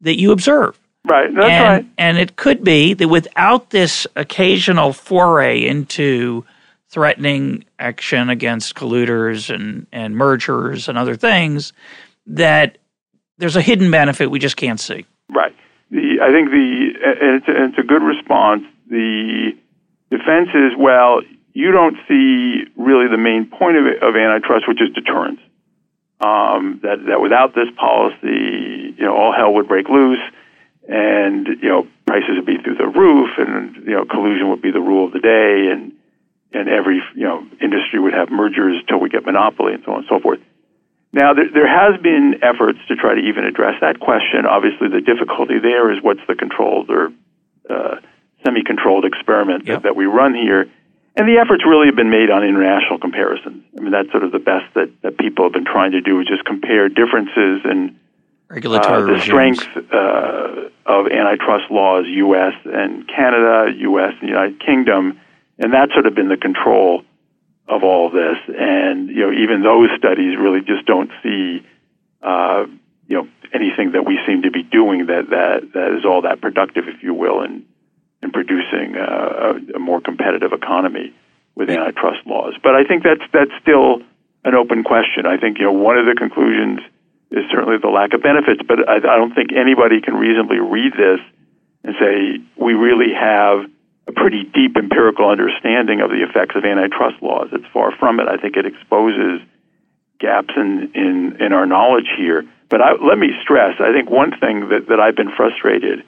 [0.00, 0.78] that you observe?
[1.04, 1.92] Right, that's and, right.
[1.98, 6.44] And it could be that without this occasional foray into
[6.88, 11.72] threatening action against colluders and, and mergers and other things,
[12.26, 12.78] that
[13.38, 15.04] there's a hidden benefit we just can't see.
[15.30, 15.54] Right.
[15.90, 18.64] The, I think the and it's, a, it's a good response.
[18.90, 19.52] The
[20.10, 24.90] defense is well, you don't see really the main point of, of antitrust, which is
[24.94, 25.40] deterrence.
[26.20, 30.20] Um, that that without this policy, you know, all hell would break loose,
[30.88, 34.72] and you know, prices would be through the roof, and you know, collusion would be
[34.72, 35.92] the rule of the day, and
[36.52, 39.98] and every you know industry would have mergers until we get monopoly, and so on
[39.98, 40.40] and so forth.
[41.12, 44.44] Now, there, there has been efforts to try to even address that question.
[44.44, 47.12] Obviously, the difficulty there is what's the controlled or
[47.70, 47.96] uh,
[48.44, 49.78] semi-controlled experiment yep.
[49.78, 50.70] that, that we run here.
[51.16, 53.64] And the efforts really have been made on international comparisons.
[53.76, 56.20] I mean, that's sort of the best that, that people have been trying to do,
[56.20, 57.98] is just compare differences in
[58.48, 59.60] regulatory uh, the regimes.
[59.60, 62.54] strength uh, of antitrust laws, U.S.
[62.64, 64.12] and Canada, U.S.
[64.20, 65.18] and the United Kingdom,
[65.58, 67.02] and that's sort of been the control
[67.68, 68.38] of all this.
[68.48, 71.64] And you know, even those studies really just don't see,
[72.22, 72.66] uh,
[73.06, 76.40] you know, anything that we seem to be doing that that that is all that
[76.40, 77.64] productive, if you will, in
[78.22, 81.14] in producing uh, a, a more competitive economy
[81.54, 82.54] with antitrust laws.
[82.62, 84.02] But I think that's that's still
[84.44, 85.26] an open question.
[85.26, 86.80] I think you know one of the conclusions
[87.30, 90.92] is certainly the lack of benefits, but I, I don't think anybody can reasonably read
[90.94, 91.20] this
[91.84, 93.68] and say we really have
[94.08, 97.48] a pretty deep empirical understanding of the effects of antitrust laws.
[97.52, 98.26] It's far from it.
[98.28, 99.40] I think it exposes
[100.18, 102.44] gaps in, in, in our knowledge here.
[102.70, 106.04] But I, let me stress, I think one thing that, that I've been frustrated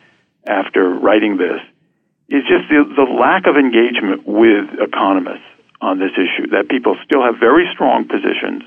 [0.47, 1.61] after writing this
[2.29, 5.45] is just the, the lack of engagement with economists
[5.81, 8.63] on this issue, that people still have very strong positions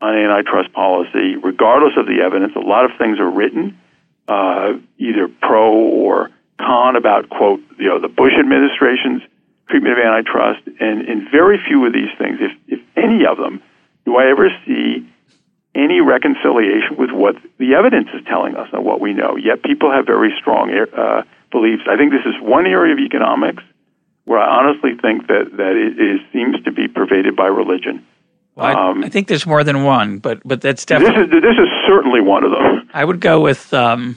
[0.00, 2.52] on antitrust policy, regardless of the evidence.
[2.56, 3.78] A lot of things are written,
[4.28, 9.22] uh, either pro or con about quote you know the Bush administration's
[9.68, 13.62] treatment of antitrust, and in very few of these things, if if any of them,
[14.04, 15.06] do I ever see
[15.74, 19.36] any reconciliation with what the evidence is telling us and what we know.
[19.36, 21.82] Yet people have very strong uh, beliefs.
[21.88, 23.62] I think this is one area of economics
[24.24, 28.06] where I honestly think that that it, seems to be pervaded by religion.
[28.54, 31.42] Well, I, um, I, think there's more than one, but but that's definitely this is
[31.42, 32.88] this is certainly one of them.
[32.94, 34.16] I would go with um,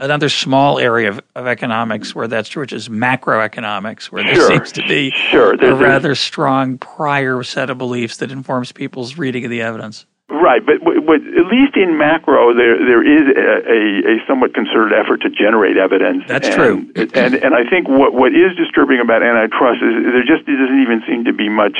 [0.00, 4.48] another small area of, of economics where that's true, which is macroeconomics, where there Sure.
[4.48, 9.44] seems to be Sure, a rather strong prior set of beliefs that informs people's reading
[9.44, 10.06] of the evidence.
[10.28, 14.54] Right, but, but but at least in macro, there there is a, a, a somewhat
[14.54, 16.24] concerted effort to generate evidence.
[16.26, 16.92] That's and, true.
[17.14, 21.02] And and I think what what is disturbing about antitrust is there just doesn't even
[21.06, 21.76] seem to be much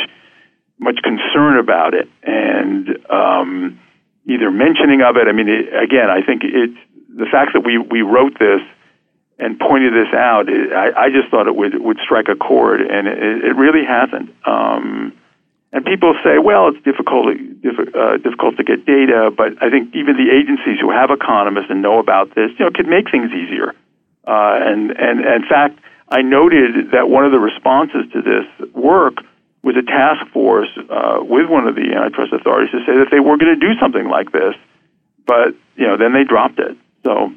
[0.78, 3.80] much concern about it, and um,
[4.28, 5.26] either mentioning of it.
[5.26, 6.76] I mean, it, again, I think it's
[7.16, 8.60] the fact that we we wrote this
[9.38, 10.48] and pointed this out.
[10.48, 13.84] It, I, I just thought it would would strike a chord, and it, it really
[13.84, 14.30] hasn't.
[14.46, 15.12] Um,
[15.72, 19.94] and people say, well, it's difficult diff- uh, difficult to get data, but I think
[19.94, 23.32] even the agencies who have economists and know about this, you know, could make things
[23.32, 23.74] easier.
[24.26, 29.18] Uh, and and in fact, I noted that one of the responses to this work
[29.64, 33.18] was a task force uh, with one of the antitrust authorities to say that they
[33.18, 34.54] were going to do something like this,
[35.26, 36.76] but you know, then they dropped it.
[37.04, 37.32] So.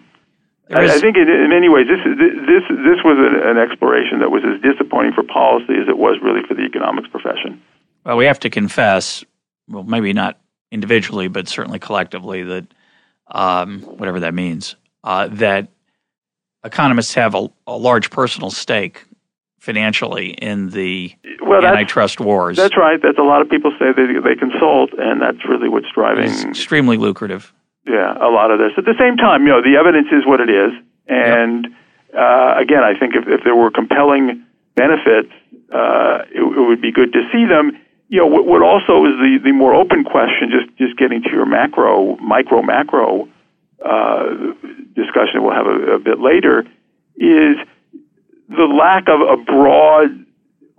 [0.70, 4.32] I, I think in, in many ways this this this was an, an exploration that
[4.32, 7.62] was as disappointing for policy as it was really for the economics profession.
[8.04, 9.24] Well, we have to confess,
[9.70, 10.40] well, maybe not
[10.72, 12.66] individually, but certainly collectively, that
[13.32, 14.76] um, whatever that means,
[15.06, 15.70] uh, that
[16.66, 19.06] economists have a, a large personal stake
[19.60, 22.58] financially in the Well, that's antitrust wars.
[22.58, 23.00] that's right.
[23.02, 26.44] That's a lot of people say they they consult, and that's really what's driving It's
[26.44, 27.54] extremely lucrative.
[27.88, 28.71] Yeah a lot of this.
[28.78, 30.71] At the same time, you know, the evidence is what it is,
[31.08, 31.67] and
[32.15, 34.45] uh, again, I think if if there were compelling
[34.76, 35.32] benefits,
[35.73, 37.78] uh, it, it would be good to see them.
[38.10, 41.30] You know, what, what also is the, the more open question, just just getting to
[41.30, 43.28] your macro, micro, macro
[43.84, 44.54] uh,
[44.95, 46.62] discussion we'll have a, a bit later,
[47.15, 47.58] is
[48.50, 50.26] the lack of a broad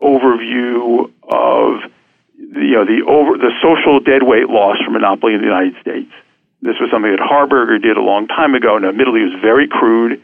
[0.02, 1.90] overview of
[2.38, 6.10] you know the over the social deadweight loss from monopoly in the United States.
[6.60, 9.68] This was something that Harberger did a long time ago, and admittedly it was very
[9.68, 10.20] crude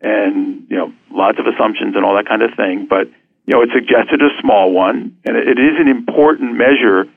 [0.00, 2.86] and you know lots of assumptions and all that kind of thing.
[2.88, 3.08] But
[3.46, 7.08] you know it suggested a small one, and it, is an important measure,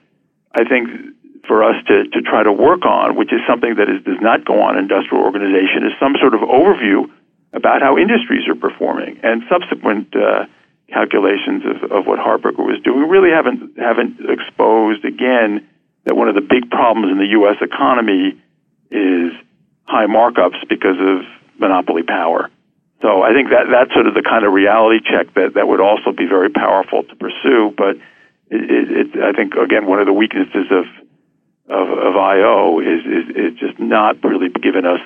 [0.55, 0.89] I think,
[1.47, 4.45] for us to to try to work on, which is something that is, does not
[4.45, 7.11] go on in industrial organization, is some sort of overview
[7.53, 10.15] about how industries are performing and subsequent.
[10.15, 10.45] Uh,
[10.91, 15.65] calculations of, of what Harberger was doing really haven't haven't exposed again
[16.03, 17.55] that one of the big problems in the U.S.
[17.61, 18.35] economy
[18.91, 19.31] is
[19.85, 21.25] high markups because of
[21.59, 22.49] monopoly power.
[23.01, 25.81] So I think that that's sort of the kind of reality check that, that would
[25.81, 27.73] also be very powerful to pursue.
[27.75, 27.97] But
[28.49, 30.85] it, it, it, I think again one of the weaknesses of
[31.67, 34.99] of, of IO is, is is just not really given us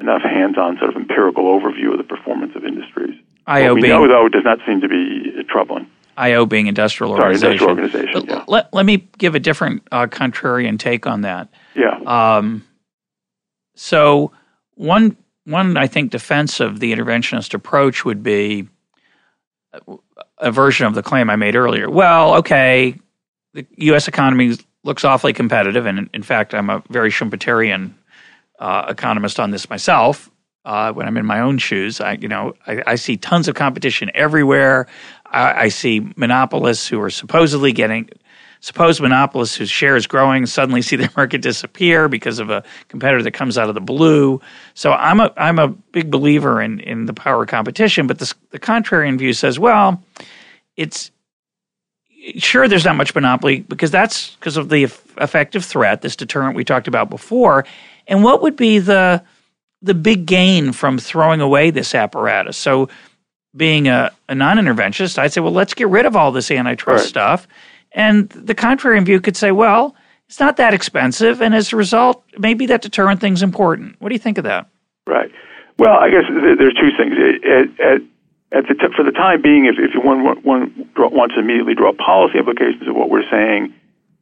[0.00, 3.14] enough hands-on sort of empirical overview of the performance of industries.
[3.46, 5.86] IO what we being know though does not seem to be troubling.
[6.16, 7.70] IO being industrial Sorry, organization.
[7.70, 8.44] industrial organization, yeah.
[8.48, 11.48] let, let me give a different uh, contrarian take on that.
[11.74, 11.96] Yeah.
[12.06, 12.66] Um,
[13.80, 14.30] so
[14.74, 18.68] one one I think defense of the interventionist approach would be
[20.38, 21.88] a version of the claim I made earlier.
[21.88, 23.00] Well, okay,
[23.54, 24.06] the U.S.
[24.06, 27.92] economy looks awfully competitive, and in, fact, I'm a very Schumpeterian
[28.58, 30.30] uh, economist on this myself.
[30.66, 33.54] Uh, when I'm in my own shoes, I you know I, I see tons of
[33.54, 34.88] competition everywhere.
[35.24, 38.10] I, I see monopolists who are supposedly getting
[38.60, 43.22] supposed monopolists whose share is growing suddenly see their market disappear because of a competitor
[43.22, 44.40] that comes out of the blue.
[44.74, 48.34] So I'm a I'm a big believer in in the power of competition, but this,
[48.50, 50.02] the contrarian view says, well,
[50.76, 51.10] it's
[52.36, 56.64] sure there's not much monopoly because that's because of the effective threat, this deterrent we
[56.64, 57.64] talked about before.
[58.06, 59.22] And what would be the
[59.82, 62.56] the big gain from throwing away this apparatus?
[62.56, 62.88] So
[63.56, 67.08] being a, a non-interventionist, I'd say, well, let's get rid of all this antitrust Right.
[67.08, 67.48] stuff.
[67.92, 69.94] And the contrarian view could say, well,
[70.30, 73.96] it's not that expensive, and as a result, maybe that deterrent thing's important.
[73.98, 74.68] What do you think of that?
[75.04, 75.28] Right.
[75.76, 77.16] Well, I guess th- there's two things.
[77.42, 78.00] At, at,
[78.52, 81.92] at the t- for the time being, if, if one, one wants to immediately draw
[81.92, 83.74] policy implications of what we're saying,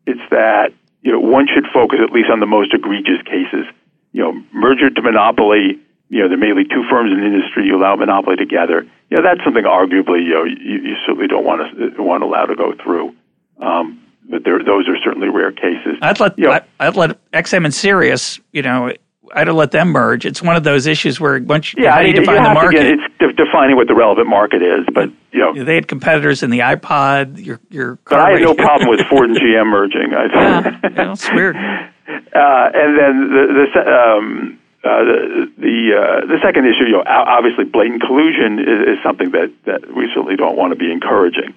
[0.07, 3.67] it's that you know one should focus at least on the most egregious cases.
[4.13, 5.79] You know, merger to monopoly.
[6.09, 7.67] You know, there may be two firms in the industry.
[7.67, 8.87] You allow monopoly together.
[9.11, 12.27] You know, that's something arguably you know you, you certainly don't want to want to
[12.27, 13.15] allow to go through.
[13.61, 15.97] Um, but there, those are certainly rare cases.
[16.03, 18.93] I'd let You know, I, I'd let XM and Sirius, you know,
[19.33, 20.27] I'd let them merge.
[20.27, 22.55] It's one of those issues where once you, yeah, how do you define you the
[22.55, 22.77] market?
[22.77, 24.87] get, it's de- defining what the relevant market is.
[24.93, 27.45] But you know, they had competitors in the iPod.
[27.45, 30.15] Your your But I had no problem with Ford and GM merging.
[30.15, 31.57] I Yeah, yeah, it's weird.
[32.09, 37.05] Uh, and then the the um, uh, the the, uh, the second issue, you know,
[37.07, 41.53] obviously blatant collusion is, is something that, that we certainly don't want to be encouraging.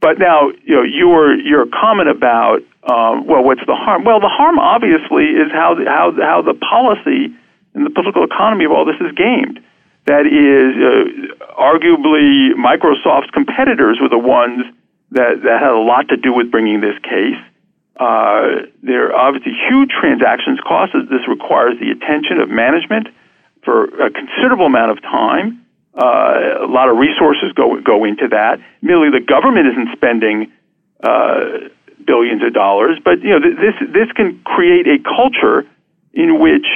[0.00, 4.04] But now, you know, your your comment about um, well, what's the harm?
[4.04, 7.34] Well, the harm obviously is how the, how how the policy
[7.74, 9.60] and the political economy of all this is gamed.
[10.06, 14.64] that is uh, arguably Microsoft's competitors were the ones
[15.10, 17.36] that, that had a lot to do with bringing this case.
[17.96, 20.94] Uh, there are obviously huge transactions costs.
[21.10, 23.08] This requires the attention of management
[23.64, 25.64] for a considerable amount of time.
[25.98, 28.60] Uh, a lot of resources go go into that.
[28.82, 30.52] Merely the government isn't spending
[31.02, 31.68] uh,
[32.06, 35.66] billions of dollars, but you know th- this this can create a culture
[36.12, 36.66] in which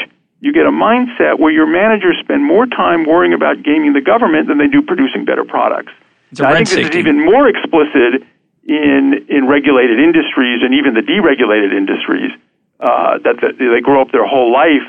[0.41, 4.49] you get a mindset where your managers spend more time worrying about gaming the government
[4.49, 5.93] than they do producing better products.
[6.41, 8.27] I think this is even more explicit
[8.65, 12.33] in in regulated industries and even the deregulated industries
[12.81, 14.83] uh, that, that they grow up their whole life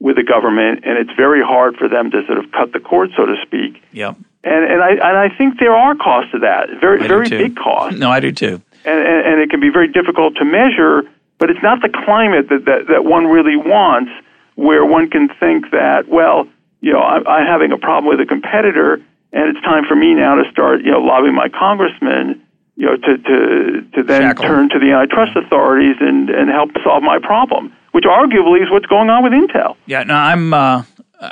[0.00, 3.10] with the government, and it's very hard for them to sort of cut the cord,
[3.16, 3.82] so to speak.
[3.92, 4.16] Yep.
[4.42, 7.56] And and I and I think there are costs to that, very I very big
[7.56, 7.98] costs.
[7.98, 8.62] No, I do too.
[8.84, 11.02] And, and and it can be very difficult to measure,
[11.38, 14.10] but it's not the climate that that, that one really wants,
[14.54, 16.48] where one can think that well,
[16.80, 18.94] you know, I'm, I'm having a problem with a competitor,
[19.32, 22.40] and it's time for me now to start, you know, lobbying my congressman
[22.76, 24.46] you know, to to to then Shackle.
[24.46, 28.86] turn to the antitrust authorities and and help solve my problem, which arguably is what's
[28.86, 29.76] going on with Intel.
[29.86, 30.84] Yeah, no, I'm uh,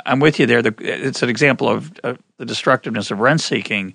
[0.05, 0.61] I'm with you there.
[0.61, 3.93] The, it's an example of uh, the destructiveness of rent seeking,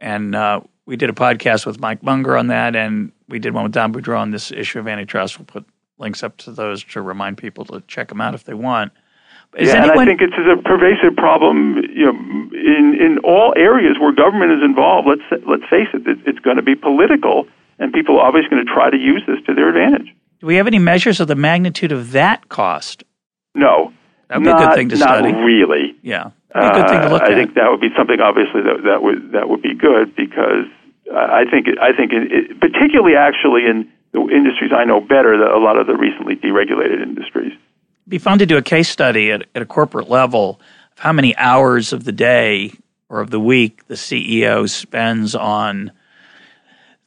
[0.00, 3.64] and uh, we did a podcast with Mike Munger on that, and we did one
[3.64, 5.38] with Don Boudreaux on this issue of antitrust.
[5.38, 5.64] We'll put
[5.98, 8.92] links up to those to remind people to check them out if they want.
[9.56, 12.12] Is yeah, anyone, and I think it's a pervasive problem, you know,
[12.52, 15.08] in in all areas where government is involved.
[15.08, 18.64] Let's let's face it, it it's going to be political, and people are always going
[18.64, 20.14] to try to use this to their advantage.
[20.46, 23.02] Do we have any measures of the magnitude of that cost?
[23.56, 23.92] No,
[24.28, 25.32] That'd be a good thing to not study.
[25.34, 25.96] really.
[26.02, 27.34] Yeah, a good thing to look Uh, I at.
[27.34, 30.66] think that would be something obviously that that would that would be good because
[31.12, 35.50] I think I think it, it, particularly actually in the industries I know better, that
[35.50, 37.52] a lot of the recently deregulated industries.
[37.52, 40.60] It'd be fun to do a case study at, at a corporate level
[40.92, 42.72] of how many hours of the day
[43.08, 45.90] or of the week the CEO spends on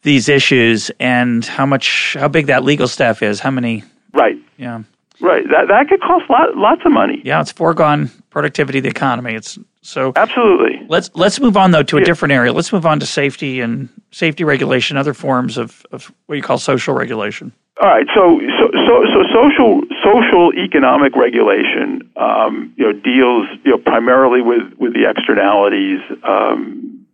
[0.04, 3.84] these issues and how much how big that legal staff is how many
[4.14, 4.84] Right, yeah
[5.22, 5.44] right.
[5.50, 7.22] That that could cost lot, lots of money.
[7.24, 10.82] yeah it's foregone productivity of the economy it's so Absolutely.
[10.88, 12.06] let's let's move on though to a Yeah.
[12.06, 16.36] different area let's move on to safety and safety regulation other forms of, of what
[16.36, 18.08] you call social regulation All right.
[18.16, 24.42] So, so, so, so social, social economic regulation, um, you know, deals, you know, primarily
[24.42, 27.06] with, with the externalities, um,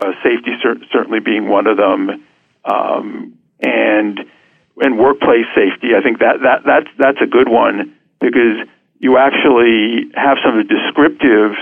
[0.00, 2.22] uh, safety cer- certainly being one of them,
[2.64, 4.20] um, and,
[4.80, 5.94] and workplace safety.
[5.96, 8.66] I think that, that, that's, that's a good one because
[8.98, 11.52] you actually have some descriptive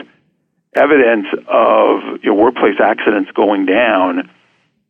[0.75, 4.31] evidence of your workplace accidents going down.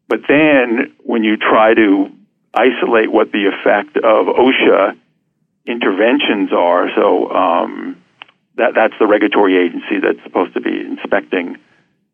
[0.08, 2.10] But then when you try to
[2.54, 4.98] isolate what the effect of OSHA
[5.66, 8.02] interventions are, so um,
[8.56, 11.56] that that's the regulatory agency that's supposed to be inspecting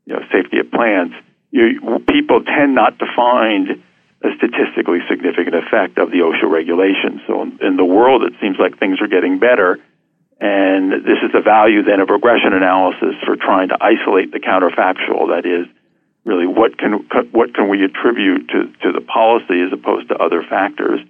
[0.07, 1.15] you know, safety of plants.
[1.55, 3.79] You, people tend not to find
[4.27, 7.21] a statistically significant effect of the OSHA regulations.
[7.29, 9.79] So in, in the world, it seems like things are getting better.
[10.41, 15.31] And this is the value then of regression analysis for trying to isolate the counterfactual.
[15.31, 15.71] That is,
[16.25, 20.43] really what can what can we attribute to, to the policy as opposed to other
[20.43, 21.01] factors.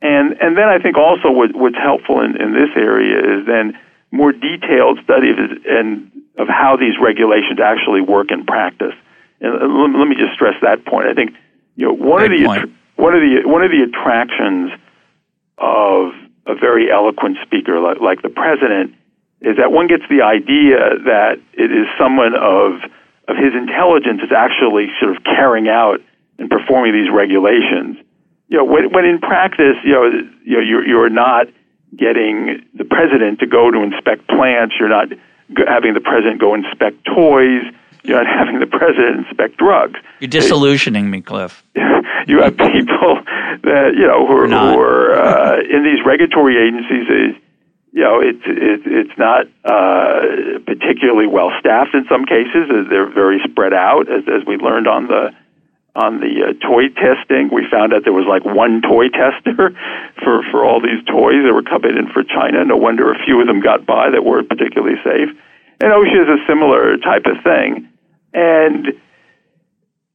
[0.00, 3.78] And and then I think also what, what's helpful in, in this area is then
[4.12, 5.34] more detailed studies
[5.66, 8.94] and of how these regulations actually work in practice.
[9.44, 11.08] And let, let me just stress that point.
[11.08, 11.32] I think
[11.76, 12.72] you know one Great of the point.
[12.96, 14.72] one of the one of the attractions
[15.58, 16.12] of
[16.46, 18.94] a very eloquent speaker like, like the president
[19.40, 22.80] is that one gets the idea that it is someone of
[23.28, 26.00] of his intelligence is actually sort of carrying out
[26.38, 27.96] and performing these regulations.
[28.48, 30.04] You know, when, when in practice, you know,
[30.44, 31.46] you know, you're, you're not
[31.96, 34.74] getting the president to go to inspect plants.
[34.78, 35.08] You're not
[35.66, 37.62] having the president go inspect toys.
[38.04, 39.98] You're not having the president inspect drugs.
[40.20, 41.64] you're disillusioning me cliff
[42.26, 43.20] you have people
[43.64, 47.08] that you know who are, who are uh, in these regulatory agencies.
[47.08, 47.42] Is,
[47.92, 52.68] you know, it's it, it's not uh, particularly well staffed in some cases.
[52.90, 55.32] They're very spread out, as as we learned on the
[55.94, 57.50] on the uh, toy testing.
[57.52, 59.70] We found out there was like one toy tester
[60.22, 62.64] for for all these toys that were coming in for China.
[62.64, 65.30] No wonder a few of them got by that weren't particularly safe.
[65.80, 67.88] And OSHA is a similar type of thing,
[68.34, 68.92] and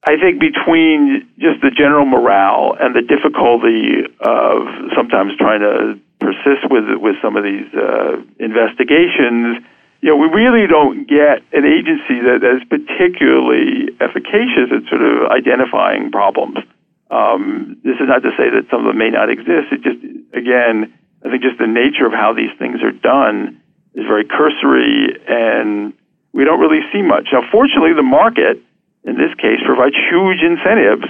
[0.03, 6.69] I think between just the general morale and the difficulty of sometimes trying to persist
[6.69, 9.63] with with some of these uh, investigations,
[10.01, 15.31] you know, we really don't get an agency that is particularly efficacious at sort of
[15.31, 16.59] identifying problems.
[17.11, 19.71] Um, this is not to say that some of them may not exist.
[19.71, 19.99] It just,
[20.33, 20.93] again,
[21.25, 23.59] I think just the nature of how these things are done
[23.95, 25.93] is very cursory and
[26.33, 27.29] we don't really see much.
[27.31, 28.61] Now, fortunately, the market
[29.03, 31.05] in this case provides huge incentives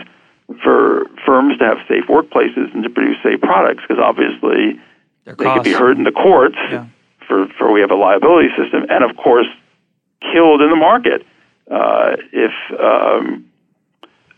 [0.64, 4.80] for firms to have safe workplaces and to produce safe products because obviously
[5.26, 6.88] they could be heard in the courts yeah.
[7.28, 9.48] for, for we have a liability system and of course
[10.34, 11.26] killed in the market
[11.70, 13.46] uh, if um,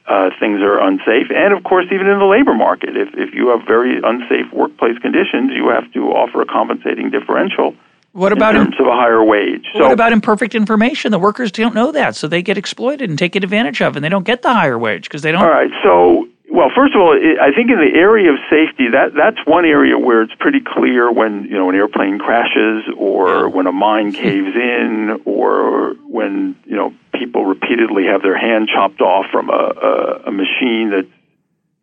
[0.05, 3.47] uh, things are unsafe and of course even in the labor market if, if you
[3.47, 7.73] have very unsafe workplace conditions you have to offer a compensating differential
[8.14, 9.66] what about in terms of a higher wage?
[9.74, 11.12] So, what about imperfect information?
[11.12, 14.09] The workers don't know that, so they get exploited and taken advantage of, and they
[14.09, 15.41] don't get the higher wage because they don't.
[15.41, 15.72] All right.
[15.82, 19.64] So, well, first of all, I think in the area of safety, that that's one
[19.64, 24.12] area where it's pretty clear when you know an airplane crashes, or when a mine
[24.14, 29.53] caves in, or when you know people repeatedly have their hand chopped off from a,
[29.53, 31.07] a, a machine that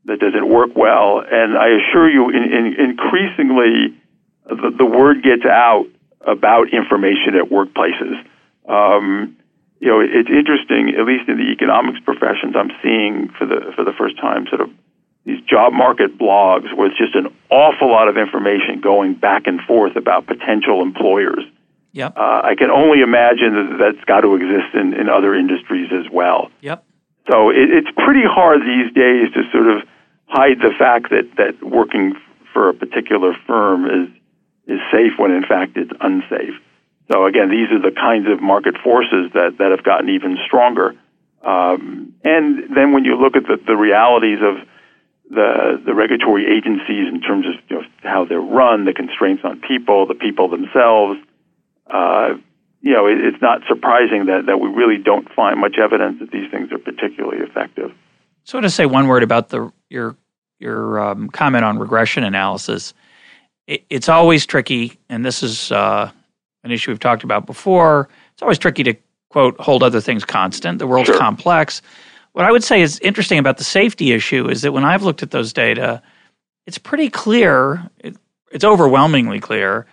[0.05, 1.21] that doesn't work well.
[1.21, 3.97] And I assure you, in, in increasingly,
[4.45, 5.87] the, the word gets out
[6.23, 8.25] about information at workplaces.
[8.69, 9.37] Um,
[9.81, 13.85] you know, it's interesting, at least in the economics professions, I'm seeing for the for
[13.85, 14.71] the first time sort of
[15.25, 19.61] these job market blogs where it's just an awful lot of information going back and
[19.61, 21.45] forth about potential employers.
[21.93, 22.17] Yep.
[22.17, 26.11] Uh, I can only imagine that that's got to exist in, in other industries as
[26.11, 26.51] well.
[26.63, 26.85] Yep.
[27.31, 29.83] So it, it's pretty hard these days to sort of
[30.27, 32.15] hide the fact that, that working
[32.53, 34.09] for a particular firm is
[34.69, 36.55] is safe when in fact it's unsafe.
[37.11, 40.95] So again, these are the kinds of market forces that, that have gotten even stronger.
[41.43, 44.57] Um, and then when you look at the, the realities of
[45.31, 49.61] the, the regulatory agencies in terms of you know, how they're run, the constraints on
[49.61, 51.19] people, the people themselves,
[51.87, 52.35] uh,
[52.81, 56.31] you know, it, it's not surprising that, that we really don't find much evidence that
[56.31, 57.93] these things are particularly effective.
[58.45, 60.17] So to say one word about the your
[60.59, 62.95] your um, comment on regression analysis
[63.69, 66.11] it, it's always tricky, and this is uh,
[66.65, 68.09] an issue we've talked about before.
[68.33, 68.95] It's always tricky to
[69.31, 70.81] quote hold other things constant.
[70.81, 71.19] The world's sure.
[71.19, 71.81] complex.
[72.33, 75.23] What I would say is interesting about the safety issue is that when I've looked
[75.23, 76.03] at those data,
[76.67, 77.89] it's pretty clear.
[78.01, 78.17] It,
[78.51, 79.87] it's overwhelmingly clear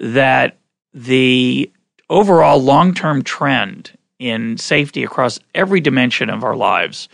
[0.00, 0.56] that
[0.94, 1.70] the
[2.08, 7.08] overall long term trend in safety across every dimension of our lives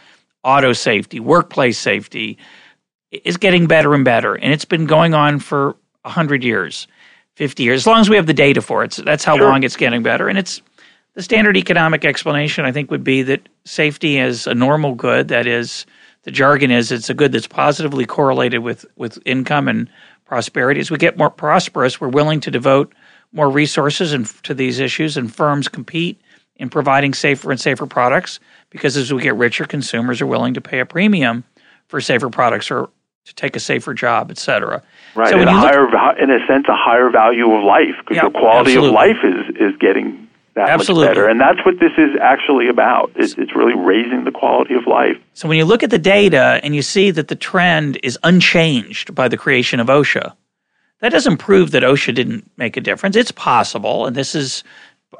[0.44, 2.38] auto safety, workplace safety
[3.10, 4.34] is getting better and better.
[4.34, 6.86] And it's been going on for 100 years,
[7.36, 8.92] 50 years, as long as we have the data for it.
[8.92, 9.48] So that's how sure.
[9.48, 10.28] long it's getting better.
[10.28, 10.62] And it's
[11.14, 15.28] the standard economic explanation, I think, would be that safety is a normal good.
[15.28, 15.86] That is,
[16.22, 19.88] the jargon is it's a good that's positively correlated with, with income and
[20.24, 20.80] prosperity.
[20.80, 22.94] As we get more prosperous, we're willing to devote
[23.32, 26.20] more resources and, to these issues, and firms compete
[26.56, 28.38] in providing safer and safer products
[28.70, 31.44] because as we get richer, consumers are willing to pay a premium
[31.88, 32.88] for safer products or
[33.24, 34.82] to take a safer job, et cetera.
[35.14, 38.16] Right, so and a higher, look, in a sense, a higher value of life because
[38.16, 38.88] yeah, the quality absolutely.
[38.88, 41.06] of life is is getting that absolutely.
[41.06, 43.10] much better, and that's what this is actually about.
[43.16, 45.16] It's, it's really raising the quality of life.
[45.32, 49.14] So when you look at the data and you see that the trend is unchanged
[49.14, 50.34] by the creation of OSHA,
[51.00, 53.16] that doesn't prove that OSHA didn't make a difference.
[53.16, 54.64] It's possible, and this is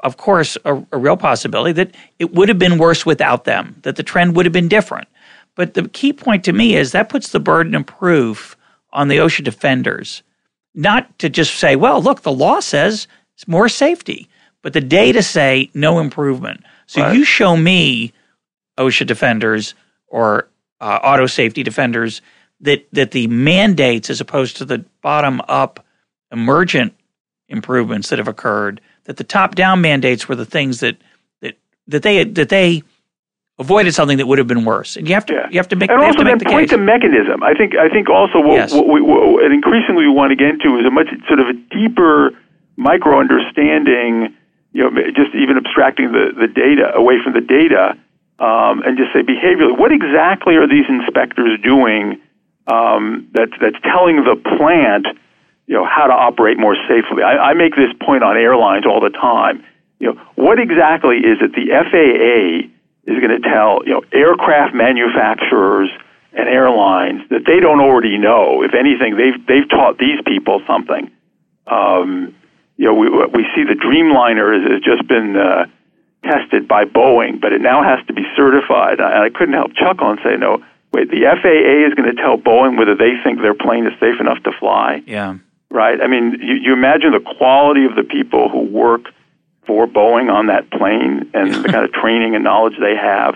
[0.03, 3.95] of course, a, a, real possibility that it would have been worse without them, that
[3.95, 5.07] the trend would have been different.
[5.55, 8.57] But the key point to me is that puts the burden of proof
[8.91, 10.23] on the OSHA defenders,
[10.73, 14.29] not to just say, well, look, the law says it's more safety,
[14.61, 16.63] but the data say no improvement.
[16.87, 17.15] So right.
[17.15, 18.13] you show me,
[18.77, 19.73] OSHA defenders
[20.07, 20.49] or
[20.81, 22.21] uh, auto safety defenders,
[22.61, 25.85] that, that the mandates, as opposed to the bottom up
[26.31, 26.93] emergent
[27.47, 30.97] improvements that have occurred, that the top down mandates were the things that,
[31.41, 32.83] that, that they, that they
[33.59, 34.97] avoided something that would have been worse.
[34.97, 35.47] And you have to yeah.
[35.49, 36.77] you have to make and also then the point case.
[36.77, 37.43] to mechanism.
[37.43, 38.73] I think I think also what, yes.
[38.73, 41.47] what we what, and increasingly we want to get into is a much sort of
[41.47, 42.31] a deeper
[42.75, 44.35] micro understanding.
[44.73, 47.95] You know, just even abstracting the, the data away from the data,
[48.39, 52.19] um, and just say behaviorally, what exactly are these inspectors doing
[52.67, 55.07] um, that's that's telling the plant,
[55.67, 57.23] you know, how to operate more safely?
[57.23, 59.63] I, I make this point on airlines all the time.
[59.99, 62.74] You know, what exactly is it the FAA
[63.05, 65.89] is going to tell you know aircraft manufacturers
[66.33, 68.63] and airlines that they don't already know.
[68.63, 71.11] If anything, they've they've taught these people something.
[71.67, 72.35] Um,
[72.77, 75.65] you know, we we see the Dreamliner has just been uh,
[76.23, 78.99] tested by Boeing, but it now has to be certified.
[78.99, 82.37] And I couldn't help chuckle and say, no, wait, the FAA is going to tell
[82.37, 85.01] Boeing whether they think their plane is safe enough to fly.
[85.05, 85.37] Yeah.
[85.69, 85.99] Right.
[86.01, 89.11] I mean, you, you imagine the quality of the people who work
[89.65, 93.35] for Boeing on that plane and the kind of training and knowledge they have.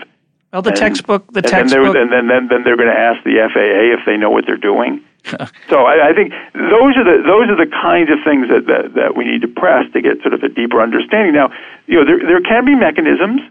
[0.52, 2.98] Well, the and, textbook, the and textbook, then and then then, then they're going to
[2.98, 5.04] ask the FAA if they know what they're doing.
[5.68, 8.94] so I, I think those are the those are the kinds of things that, that
[8.94, 11.34] that we need to press to get sort of a deeper understanding.
[11.34, 11.52] Now,
[11.86, 13.42] you know, there there can be mechanisms,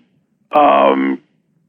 [0.51, 1.21] um,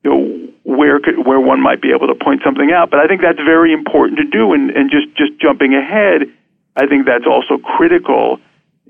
[0.02, 3.06] you know, where could, where one might be able to point something out, but I
[3.06, 4.52] think that's very important to do.
[4.52, 6.22] And, and just just jumping ahead,
[6.76, 8.40] I think that's also critical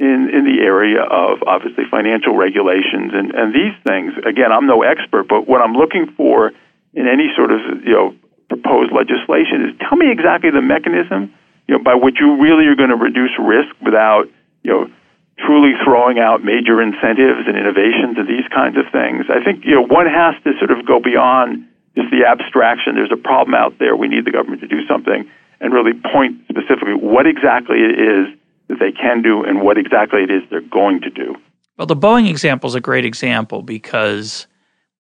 [0.00, 4.16] in in the area of obviously financial regulations and and these things.
[4.24, 6.52] Again, I'm no expert, but what I'm looking for
[6.94, 8.14] in any sort of you know
[8.48, 11.32] proposed legislation is tell me exactly the mechanism
[11.68, 14.26] you know by which you really are going to reduce risk without
[14.64, 14.90] you know
[15.36, 19.26] truly throwing out major incentives and innovations and these kinds of things.
[19.28, 22.96] I think you know one has to sort of go beyond just the abstraction.
[22.96, 23.94] There's a problem out there.
[23.94, 25.28] We need the government to do something
[25.60, 28.39] and really point specifically what exactly it is
[28.70, 31.36] that they can do and what exactly it is they're going to do.
[31.76, 34.46] Well, the Boeing example is a great example because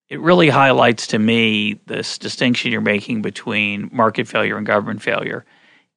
[0.10, 5.46] it really highlights to me this distinction you're making between market failure and government failure.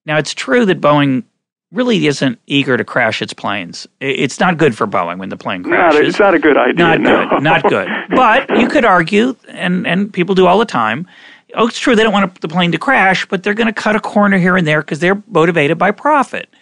[0.04, 1.24] Now, it's true that Boeing
[1.72, 3.86] really isn't eager to crash its planes.
[4.00, 6.00] It's not good for Boeing when the plane crashes.
[6.00, 6.74] Not, it's not a good idea.
[6.74, 7.28] Not no.
[7.28, 7.42] good.
[7.42, 7.88] Not good.
[8.10, 11.06] But you could argue, and, and people do all the time,
[11.54, 13.96] oh, it's true they don't want the plane to crash, but they're going to cut
[13.96, 16.52] a corner here and there because they're motivated by profit.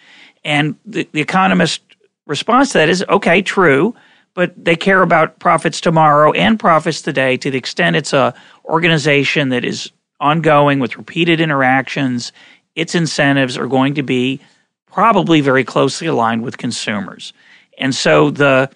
[0.43, 1.81] And the, the economist
[2.25, 3.95] response to that is okay, true,
[4.33, 8.33] but they care about profits tomorrow and profits today to the extent it's a
[8.65, 12.31] organization that is ongoing with repeated interactions.
[12.75, 14.39] Its incentives are going to be
[14.85, 17.33] probably very closely aligned with consumers.
[17.77, 18.69] And so the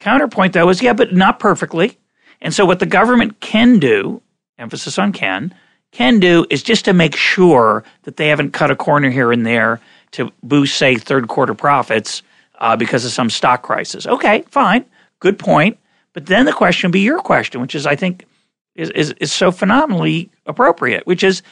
[0.00, 1.98] counterpoint, though, is yeah, but not perfectly.
[2.40, 4.20] And so what the government can do,
[4.58, 5.54] emphasis on can,
[5.92, 9.44] can do is just to make sure that they haven't cut a corner here and
[9.44, 9.80] there
[10.12, 12.22] to boost, say, third quarter profits
[12.60, 14.06] uh, because of some stock crisis.
[14.06, 14.84] Okay, fine,
[15.20, 15.78] good point.
[16.12, 18.26] But then the question would be your question, which is, I think,
[18.74, 21.42] is, is, is so phenomenally appropriate, which is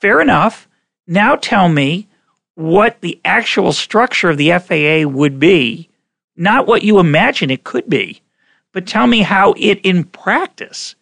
[0.00, 0.68] fair enough.
[1.06, 2.08] Now tell me
[2.54, 5.88] what the actual structure of the FAA would be,
[6.36, 8.20] not what you imagine it could be,
[8.72, 10.94] but tell me how it in practice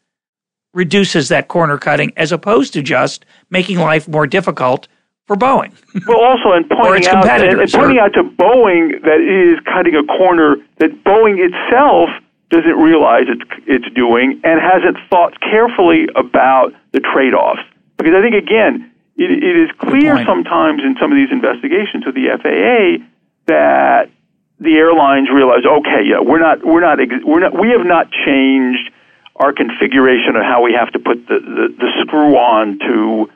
[0.72, 4.86] reduces that corner cutting as opposed to just making life more difficult
[5.30, 5.70] for Boeing.
[6.08, 9.94] well, also, and pointing out and, and pointing out to Boeing that it is cutting
[9.94, 12.10] a corner that Boeing itself
[12.50, 17.62] doesn't realize it's it's doing and hasn't thought carefully about the trade-offs.
[17.96, 22.14] Because I think again, it, it is clear sometimes in some of these investigations of
[22.14, 23.06] the FAA
[23.46, 24.10] that
[24.58, 28.90] the airlines realize, okay, yeah, we're not we're not we're not we have not changed
[29.36, 33.30] our configuration of how we have to put the, the, the screw on to,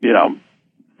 [0.00, 0.38] you know,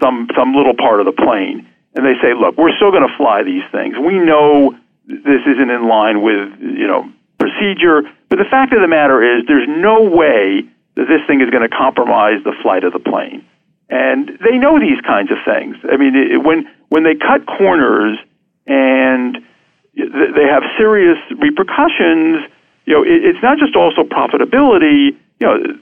[0.00, 3.16] some some little part of the plane, and they say, "Look, we're still going to
[3.16, 3.96] fly these things.
[3.98, 4.76] We know
[5.06, 9.44] this isn't in line with you know procedure, but the fact of the matter is,
[9.46, 10.62] there's no way
[10.96, 13.44] that this thing is going to compromise the flight of the plane."
[13.90, 15.76] And they know these kinds of things.
[15.90, 18.18] I mean, it, when when they cut corners
[18.66, 19.38] and
[19.94, 22.44] they have serious repercussions,
[22.84, 25.16] you know, it, it's not just also profitability.
[25.40, 25.78] You know,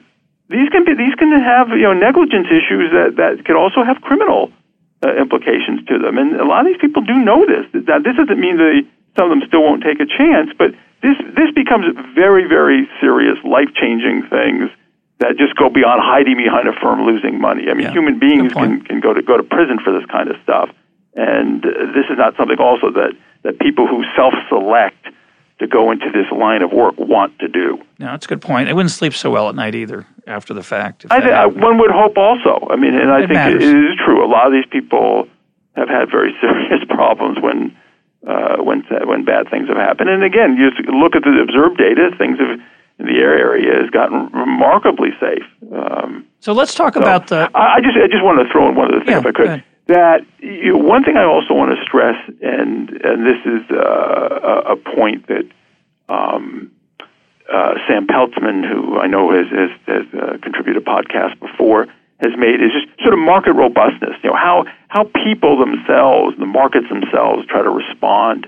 [0.49, 4.01] these can be these can have you know negligence issues that that can also have
[4.01, 4.53] criminal
[5.05, 6.19] uh, implications to them.
[6.19, 7.67] And a lot of these people do know this.
[7.87, 8.87] That this doesn't mean that
[9.17, 10.73] some of them still won't take a chance, but
[11.03, 14.71] this this becomes very very serious, life changing things
[15.19, 17.69] that just go beyond hiding behind a firm losing money.
[17.71, 17.93] I mean, yeah.
[17.93, 20.71] human beings can can go to go to prison for this kind of stuff,
[21.15, 25.09] and uh, this is not something also that that people who self select
[25.59, 27.79] to go into this line of work want to do.
[27.99, 28.69] No, that's a good point.
[28.69, 31.07] They wouldn't sleep so well at night either after the fact.
[31.11, 32.67] I, I, one would hope also.
[32.71, 34.25] I mean, and I it think it is true.
[34.25, 35.29] A lot of these people
[35.75, 37.77] have had very serious problems when
[38.27, 40.11] uh, when when bad things have happened.
[40.11, 42.61] And again, you look at the observed data; things have
[42.99, 45.45] in the air area has gotten remarkably safe.
[45.73, 47.51] Um, so let's talk so about the.
[47.55, 49.33] I, I just I just wanted to throw in one other thing yeah, if I
[49.33, 50.27] could that
[50.63, 55.27] you one thing I also want to stress, and and this is uh, a point
[55.29, 55.47] that
[56.09, 56.71] um,
[57.53, 61.87] uh, Sam Peltzman, who I know has has, has uh, contributed a podcast before,
[62.21, 64.17] has made is just sort of market robustness.
[64.23, 68.47] You know how how people themselves, the markets themselves, try to respond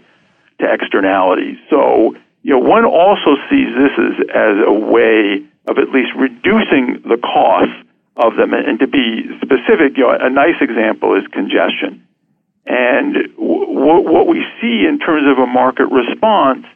[0.60, 1.58] to externalities.
[1.70, 7.02] So you know one also sees this as as a way of at least reducing
[7.04, 7.70] the cost
[8.18, 8.52] of them.
[8.52, 12.06] And to be specific, you know, a nice example is congestion.
[12.66, 13.72] And w-
[14.04, 16.66] what we see in terms of a market response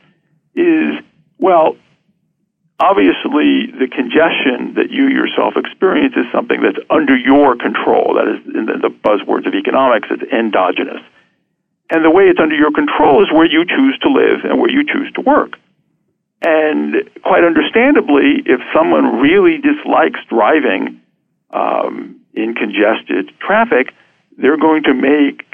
[0.55, 0.95] is,
[1.38, 1.76] well,
[2.78, 8.14] obviously the congestion that you yourself experience is something that's under your control.
[8.14, 11.03] That is, in the, the buzzwords of economics, it's endogenous.
[11.90, 14.70] And the way it's under your control is where you choose to live and where
[14.70, 15.59] you choose to work.
[16.40, 21.01] And quite understandably, if someone really dislikes driving
[21.53, 23.94] um, in congested traffic,
[24.38, 25.44] they're going to make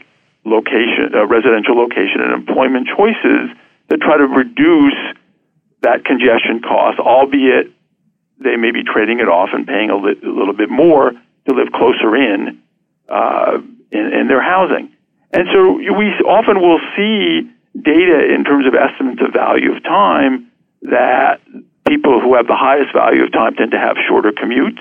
[0.44, 3.50] location, uh, residential location, and employment choices
[3.88, 4.94] that try to reduce
[5.82, 7.70] that congestion cost, albeit
[8.38, 11.54] they may be trading it off and paying a, li- a little bit more to
[11.54, 12.60] live closer in,
[13.08, 13.58] uh,
[13.90, 14.92] in, in their housing.
[15.32, 20.50] And so we often will see data in terms of estimates of value of time
[20.82, 21.40] that
[21.86, 24.80] people who have the highest value of time tend to have shorter commutes,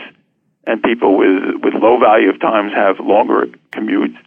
[0.67, 4.17] and people with, with low value of times have longer commutes.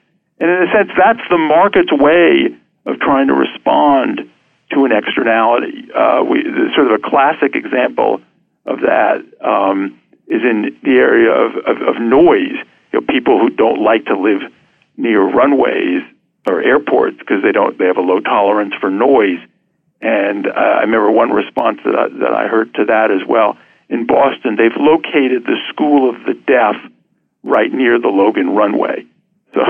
[0.40, 2.48] And in a sense, that's the market's way
[2.86, 4.28] of trying to respond
[4.72, 5.92] to an externality.
[5.94, 6.42] Uh, we,
[6.74, 8.22] sort of a classic example
[8.64, 12.56] of that um, is in the area of, of, of noise.
[12.92, 14.40] You know, people who don't like to live
[14.96, 16.02] near runways
[16.46, 19.38] or airports because they don't they have a low tolerance for noise.
[20.00, 23.58] And uh, I remember one response that I, that I heard to that as well.
[23.90, 26.76] In Boston, they've located the School of the Deaf
[27.42, 29.04] right near the Logan runway.
[29.52, 29.60] So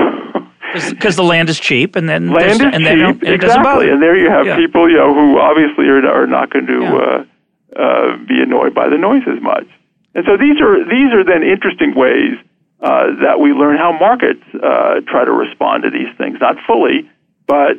[0.89, 3.89] because the land is cheap, and then land is and cheap, exactly.
[3.89, 4.55] And there you have yeah.
[4.55, 6.95] people, you know, who obviously are, are not going to yeah.
[6.95, 9.67] uh, uh, be annoyed by the noise as much.
[10.13, 12.37] And so these are these are then interesting ways
[12.81, 16.37] uh, that we learn how markets uh, try to respond to these things.
[16.39, 17.09] Not fully,
[17.47, 17.77] but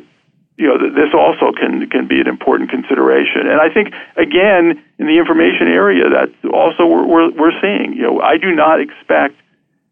[0.57, 3.47] you know, this also can can be an important consideration.
[3.47, 7.93] And I think again in the information area, that's also we're, we're, we're seeing.
[7.93, 9.35] You know, I do not expect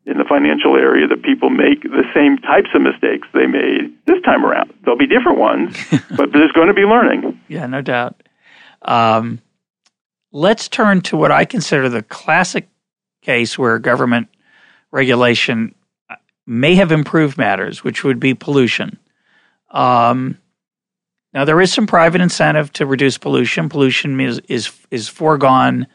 [0.06, 4.22] in the financial area that people make the same types of mistakes they made this
[4.24, 4.74] time around.
[4.84, 5.78] There'll be different ones,
[6.18, 7.40] but there's going to be learning.
[7.48, 8.22] Yeah, no doubt.
[8.82, 9.42] Um,
[10.32, 12.68] let's turn to what I consider the classic
[13.22, 14.28] case where government
[14.92, 15.76] regulation
[16.48, 18.98] may have improved matters, which would be pollution.
[19.70, 20.38] Um,
[21.34, 23.70] now, there is some private incentive to reduce pollution.
[23.70, 25.88] Pollution is is, is foregone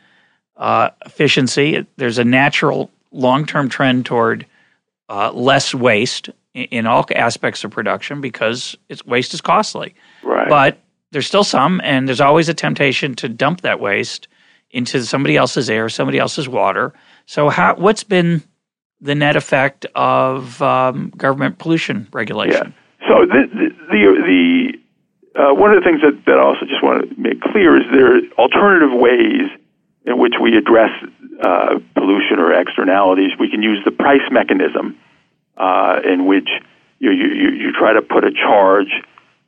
[0.56, 1.86] uh, efficiency.
[1.96, 4.46] There's a natural long term trend toward
[5.08, 9.94] uh, less waste in, in, all aspects of production because waste is costly.
[10.22, 10.48] Right.
[10.48, 10.78] But
[11.12, 14.28] there's still some, and there's always a temptation to dump that waste
[14.70, 16.94] into somebody else's air, somebody else's water.
[17.26, 18.42] So, how, what's been
[19.02, 22.74] the net effect of um, government pollution regulation?
[23.00, 23.08] Yeah.
[23.08, 24.85] So, the the, the, the
[25.36, 27.84] uh, one of the things that, that I also just want to make clear is
[27.90, 29.50] there are alternative ways
[30.06, 30.90] in which we address
[31.42, 34.96] uh, pollution or externalities, we can use the price mechanism
[35.56, 36.48] uh, in which
[36.98, 39.02] you, you, you try to put a charge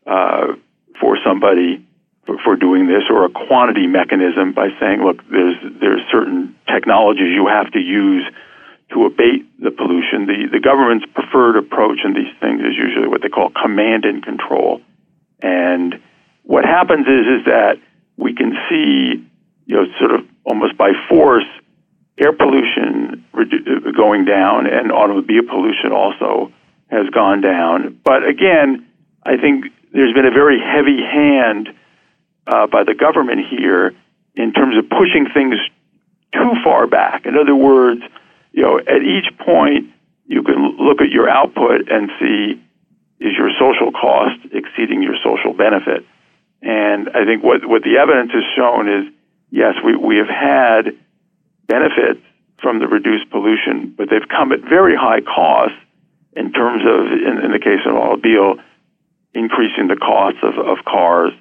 [0.06, 0.54] uh,
[1.00, 1.84] for somebody
[2.26, 7.32] for, for doing this, or a quantity mechanism by saying, look, there's there's certain technologies
[7.34, 8.24] you have to use
[8.92, 10.26] to abate the pollution.
[10.26, 14.22] The the government's preferred approach in these things is usually what they call command and
[14.22, 14.82] control.
[15.42, 16.00] And
[16.42, 17.78] what happens is is that
[18.16, 19.24] we can see,
[19.66, 21.44] you know, sort of almost by force,
[22.18, 26.52] air pollution redu- going down and automobile pollution also
[26.90, 28.00] has gone down.
[28.04, 28.86] But again,
[29.24, 31.68] I think there's been a very heavy hand
[32.46, 33.94] uh, by the government here
[34.34, 35.56] in terms of pushing things
[36.32, 37.26] too far back.
[37.26, 38.02] In other words,
[38.52, 39.90] you know, at each point,
[40.26, 42.60] you can look at your output and see
[43.20, 46.04] is your social cost exceeding your social benefit.
[46.62, 49.12] And I think what, what the evidence has shown is
[49.50, 50.96] yes, we, we have had
[51.66, 52.20] benefits
[52.60, 55.74] from the reduced pollution, but they've come at very high cost
[56.32, 58.56] in terms of, in, in the case of automobile,
[59.34, 61.32] increasing the costs of, of cars,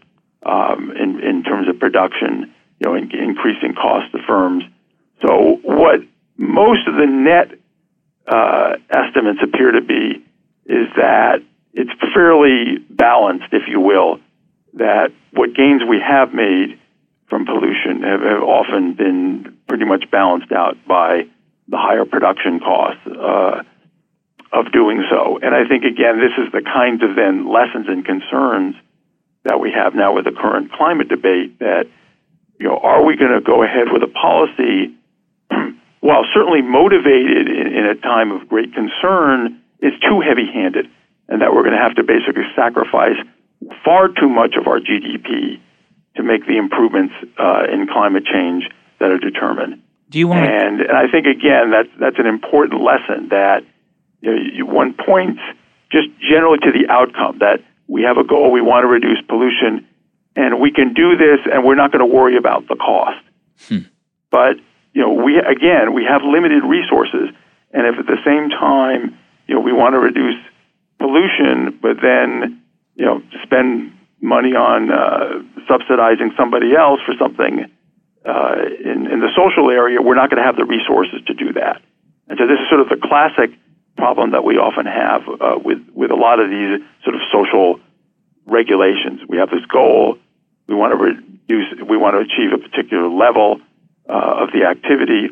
[0.43, 4.63] um, in, in terms of production, you know, in, increasing costs to firms.
[5.25, 6.01] So what
[6.37, 7.51] most of the net
[8.27, 10.23] uh, estimates appear to be
[10.65, 11.41] is that
[11.77, 14.19] it's fairly balanced, if you will,
[14.73, 16.79] that what gains we have made
[17.29, 21.27] from pollution have, have often been pretty much balanced out by
[21.67, 23.61] the higher production costs uh,
[24.51, 25.37] of doing so.
[25.43, 28.75] And I think, again, this is the kinds of then lessons and concerns
[29.43, 31.85] that we have now with the current climate debate that,
[32.59, 34.95] you know, are we going to go ahead with a policy,
[35.99, 40.87] while certainly motivated in, in a time of great concern, is too heavy handed,
[41.29, 43.17] and that we're going to have to basically sacrifice
[43.83, 45.59] far too much of our GDP
[46.15, 48.69] to make the improvements uh, in climate change
[48.99, 49.81] that are determined.
[50.09, 50.49] Do you want?
[50.49, 53.63] And, and I think again that's that's an important lesson that
[54.21, 55.41] you know, you, one points
[55.91, 59.87] just generally to the outcome that we have a goal, we want to reduce pollution,
[60.35, 63.23] and we can do this, and we're not going to worry about the cost.
[63.67, 63.79] Hmm.
[64.31, 64.57] But
[64.93, 67.29] you know, we again we have limited resources,
[67.71, 69.17] and if at the same time
[69.47, 70.39] you know we want to reduce
[70.99, 72.61] pollution, but then
[72.95, 77.65] you know spend money on uh, subsidizing somebody else for something
[78.27, 81.53] uh, in, in the social area, we're not going to have the resources to do
[81.53, 81.81] that.
[82.27, 83.51] And so this is sort of the classic
[83.95, 87.79] problem that we often have uh, with with a lot of these sort of social
[88.45, 89.21] regulations.
[89.27, 90.17] We have this goal.
[90.67, 91.71] We want to reduce.
[91.87, 93.61] We want to achieve a particular level
[94.09, 95.29] uh, of the activity,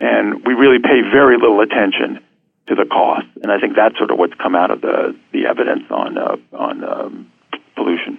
[0.00, 2.24] and we really pay very little attention
[2.68, 3.26] to the cost.
[3.42, 6.36] And I think that's sort of what's come out of the the evidence on uh,
[6.52, 7.32] on um,
[7.74, 8.18] pollution.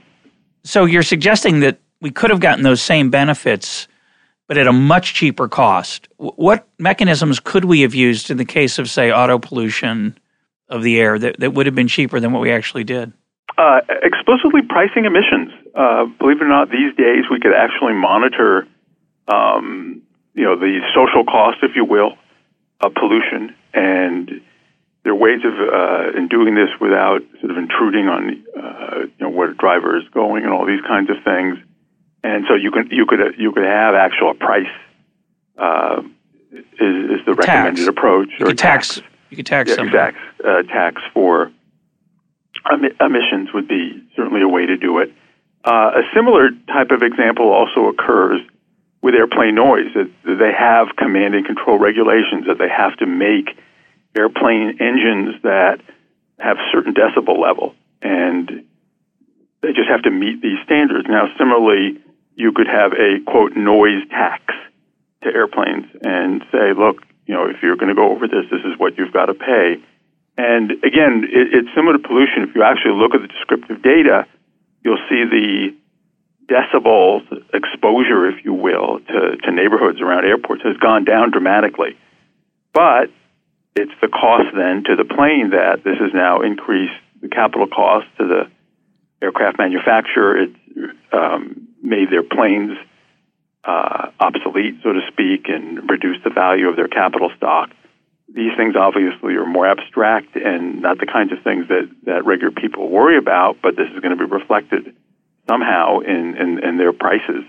[0.63, 3.87] So you're suggesting that we could have gotten those same benefits,
[4.47, 6.07] but at a much cheaper cost.
[6.17, 10.17] What mechanisms could we have used in the case of, say, auto pollution
[10.69, 13.11] of the air that, that would have been cheaper than what we actually did?
[13.57, 15.51] Uh, explicitly pricing emissions.
[15.75, 18.67] Uh, believe it or not, these days we could actually monitor,
[19.27, 20.01] um,
[20.33, 22.13] you know, the social cost, if you will,
[22.79, 24.41] of pollution, and
[25.03, 29.11] there are ways of uh, in doing this without sort of intruding on, uh, you
[29.19, 31.57] know, where the driver is going and all these kinds of things.
[32.23, 34.67] And so you can you could you could have actual price
[35.57, 36.01] uh,
[36.51, 37.87] is, is the recommended tax.
[37.87, 41.51] approach you or could tax, you could tax yeah, tax uh, tax for
[42.99, 45.13] emissions would be certainly a way to do it.
[45.63, 48.41] Uh, a similar type of example also occurs
[49.01, 49.93] with airplane noise.
[49.95, 53.57] That they have command and control regulations that they have to make
[54.15, 55.79] airplane engines that
[56.39, 58.65] have certain decibel level, and
[59.61, 61.07] they just have to meet these standards.
[61.09, 61.99] Now, similarly,
[62.35, 64.41] you could have a quote noise tax
[65.23, 68.61] to airplanes and say, look, you know, if you're going to go over this, this
[68.63, 69.77] is what you've got to pay.
[70.37, 72.43] And again, it, it's similar to pollution.
[72.47, 74.25] If you actually look at the descriptive data,
[74.83, 75.75] you'll see the
[76.49, 77.21] decibels
[77.53, 81.97] exposure, if you will, to, to neighborhoods around airports has gone down dramatically.
[82.73, 83.11] But
[83.75, 88.07] it's the cost then to the plane that this has now increased the capital cost
[88.17, 88.51] to the
[89.21, 90.43] aircraft manufacturer.
[90.43, 90.51] It
[91.13, 92.77] um, made their planes
[93.63, 97.69] uh, obsolete, so to speak, and reduced the value of their capital stock
[98.33, 102.51] these things obviously are more abstract and not the kinds of things that, that regular
[102.51, 104.95] people worry about, but this is going to be reflected
[105.49, 107.43] somehow in, in, in their prices.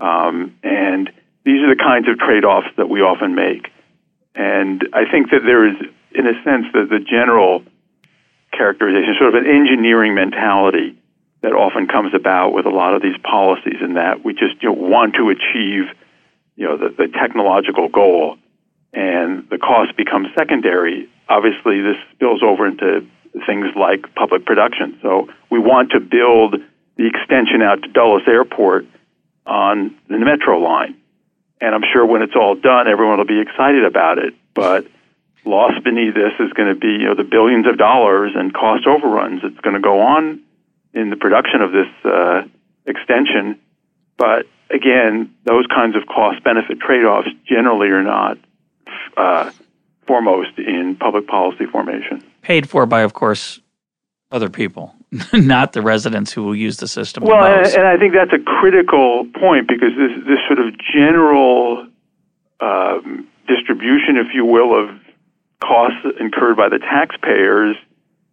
[0.00, 1.10] Um, and
[1.44, 3.70] these are the kinds of trade offs that we often make.
[4.34, 5.76] And I think that there is,
[6.12, 7.62] in a sense, the, the general
[8.52, 10.98] characterization, sort of an engineering mentality
[11.42, 14.68] that often comes about with a lot of these policies, in that we just you
[14.68, 15.84] know, want to achieve
[16.58, 18.36] you know, the, the technological goal
[18.92, 23.06] and the cost becomes secondary, obviously this spills over into
[23.46, 24.98] things like public production.
[25.00, 26.56] So we want to build
[26.98, 28.84] the extension out to Dulles Airport
[29.46, 30.96] on the metro line.
[31.60, 34.34] And I'm sure when it's all done, everyone will be excited about it.
[34.52, 34.86] But
[35.44, 38.86] lost beneath this is going to be you know the billions of dollars and cost
[38.86, 40.42] overruns that's going to go on
[40.92, 42.42] in the production of this uh,
[42.86, 43.58] extension.
[44.16, 48.38] But again, those kinds of cost benefit trade offs generally are not
[49.16, 49.50] uh,
[50.06, 52.22] foremost in public policy formation.
[52.42, 53.60] Paid for by, of course,
[54.30, 54.94] other people,
[55.32, 57.24] not the residents who will use the system.
[57.24, 61.86] Well, and, and, I think that's a critical point because this this sort of general
[62.60, 64.90] um, distribution, if you will, of
[65.60, 67.76] costs incurred by the taxpayers,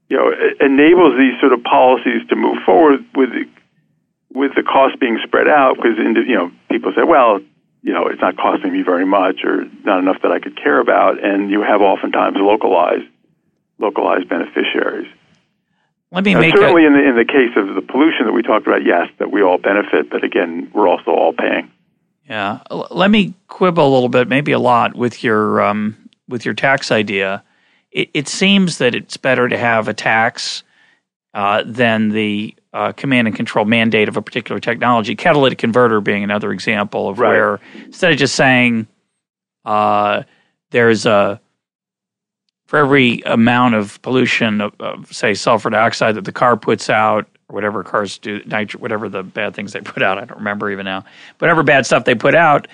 [0.09, 3.45] you know, enables these sort of policies to move forward with the,
[4.33, 7.39] with the cost being spread out because you know people say, well,
[7.81, 10.79] you know, it's not costing me very much or not enough that I could care
[10.79, 13.07] about, and you have oftentimes localized
[13.79, 15.07] localized beneficiaries.
[16.11, 18.31] Let me now, make certainly a, in the in the case of the pollution that
[18.31, 21.71] we talked about, yes, that we all benefit, but again, we're also all paying.
[22.27, 26.53] Yeah, let me quibble a little bit, maybe a lot, with your um, with your
[26.53, 27.43] tax idea.
[27.91, 30.63] It, it, seems that it's better to have a tax
[31.33, 35.15] uh, than the uh, command and control mandate of a particular technology.
[35.15, 37.29] Catalytic converter being another example of right.
[37.29, 38.87] where instead of just saying
[39.63, 40.23] uh,
[40.71, 41.39] there's a
[42.65, 47.27] for every amount of pollution of, of, say sulfur dioxide that the car puts out
[47.47, 48.41] or whatever cars do
[48.79, 51.03] whatever the bad things they put out i don't remember even now
[51.39, 52.67] whatever bad stuff they put out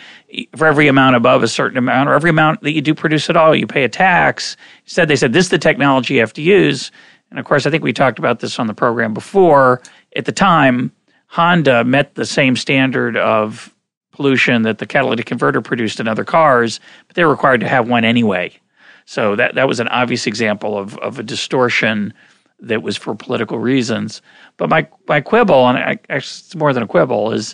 [0.56, 3.38] for every amount above a certain amount or every amount that you do produce at
[3.38, 6.42] all you pay a tax instead they said this is the technology you have to
[6.42, 6.92] use
[7.32, 9.82] and of course, I think we talked about this on the program before.
[10.16, 10.92] At the time,
[11.28, 13.74] Honda met the same standard of
[14.12, 17.88] pollution that the catalytic converter produced in other cars, but they were required to have
[17.88, 18.52] one anyway.
[19.12, 22.14] So that, that was an obvious example of, of a distortion
[22.62, 24.22] that was for political reasons.
[24.56, 27.54] But my, my quibble, and I, actually it's more than a quibble, is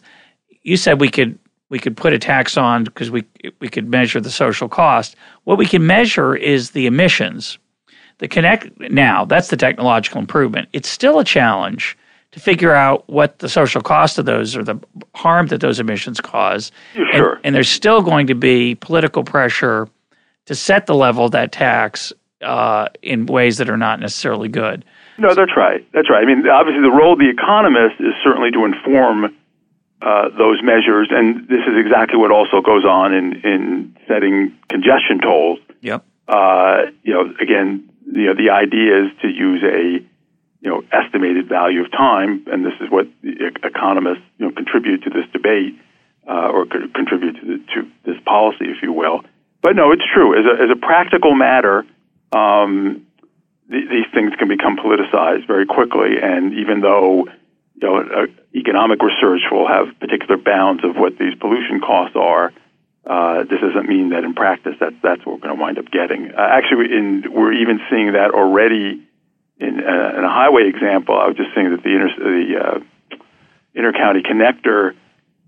[0.62, 1.40] you said we could
[1.70, 3.24] we could put a tax on because we
[3.60, 5.16] we could measure the social cost.
[5.46, 7.58] What we can measure is the emissions
[8.20, 10.70] the Connect now, that's the technological improvement.
[10.74, 11.98] It's still a challenge
[12.34, 14.80] to figure out what the social cost of those or the
[15.16, 16.72] harm that those emissions cause.
[16.94, 17.34] Sure.
[17.34, 19.88] And, and there's still going to be political pressure
[20.48, 24.84] to set the level of that tax uh, in ways that are not necessarily good.
[25.18, 25.86] No, that's right.
[25.94, 26.24] That's right.
[26.24, 29.36] I mean, obviously, the role of the economist is certainly to inform
[30.02, 35.20] uh, those measures, and this is exactly what also goes on in, in setting congestion
[35.20, 35.60] tolls.
[35.82, 36.06] Yep.
[36.28, 40.06] Uh, you know, again, you know, the idea is to use a
[40.62, 45.04] you know estimated value of time, and this is what the economists you know contribute
[45.04, 45.76] to this debate
[46.28, 49.24] uh, or contribute to, the, to this policy, if you will.
[49.62, 50.38] But no, it's true.
[50.38, 51.86] As a, as a practical matter,
[52.32, 53.06] um,
[53.70, 57.26] th- these things can become politicized very quickly, and even though
[57.76, 62.54] you know uh, economic research will have particular bounds of what these pollution costs are.
[63.06, 65.90] Uh, this doesn't mean that in practice that's that's what we're going to wind up
[65.92, 66.30] getting.
[66.32, 69.02] Uh, actually, in, we're even seeing that already
[69.60, 71.18] in, uh, in a highway example.
[71.18, 72.80] I was just saying that the inter, the uh,
[73.76, 74.94] intercounty connector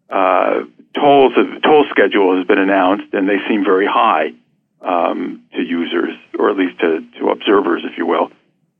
[0.09, 0.61] uh,
[0.95, 1.33] tolls
[1.63, 4.33] toll schedule has been announced, and they seem very high
[4.81, 8.31] um, to users, or at least to, to observers, if you will.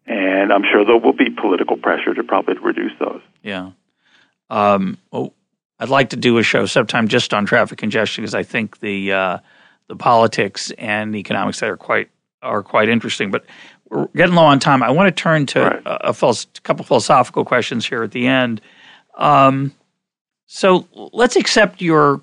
[0.06, 3.22] And I'm sure there will be political pressure to probably reduce those.
[3.44, 3.72] Yeah.
[4.50, 5.34] Um, well,
[5.80, 9.14] I'd like to do a show sometime just on traffic congestion because I think the
[9.14, 9.38] uh,
[9.88, 12.10] the politics and the economics that are quite
[12.42, 13.30] are quite interesting.
[13.30, 13.46] But
[13.90, 14.82] we're getting low on time.
[14.82, 15.82] I want to turn to right.
[15.86, 18.62] a, a, a, couple philosophical questions here at the end.
[19.16, 19.74] Um,
[20.52, 22.22] so let's accept your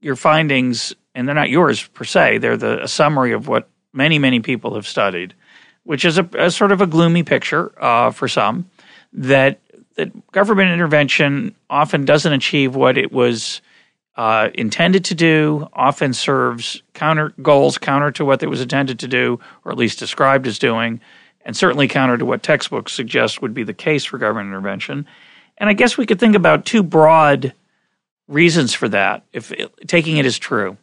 [0.00, 2.38] your findings, and they're not yours per se.
[2.38, 5.34] They're the a summary of what many many people have studied,
[5.82, 8.70] which is a, a sort of a gloomy picture uh, for some
[9.12, 9.58] that
[9.96, 13.60] that government intervention often doesn't achieve what it was
[14.14, 19.08] uh, intended to do, often serves counter goals counter to what it was intended to
[19.08, 21.00] do, or at least described as doing,
[21.44, 25.08] and certainly counter to what textbooks suggest would be the case for government intervention.
[25.58, 27.52] And I guess we could think about two broad
[28.28, 30.76] reasons for that, if it, taking it as true.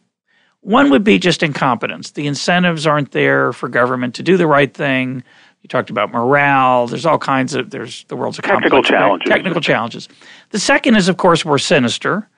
[0.60, 2.10] One would be just incompetence.
[2.10, 5.22] The incentives aren't there for government to do the right thing.
[5.62, 6.86] You talked about morale.
[6.88, 9.28] There's all kinds of there's the world's a technical challenges.
[9.28, 10.08] Technical challenges.
[10.50, 12.28] The second is, of course, more sinister,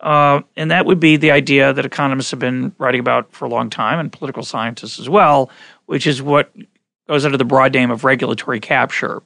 [0.00, 3.48] uh, and that would be the idea that economists have been writing about for a
[3.48, 5.50] long time, and political scientists as well,
[5.86, 6.52] which is what
[7.08, 9.22] goes under the broad name of regulatory capture.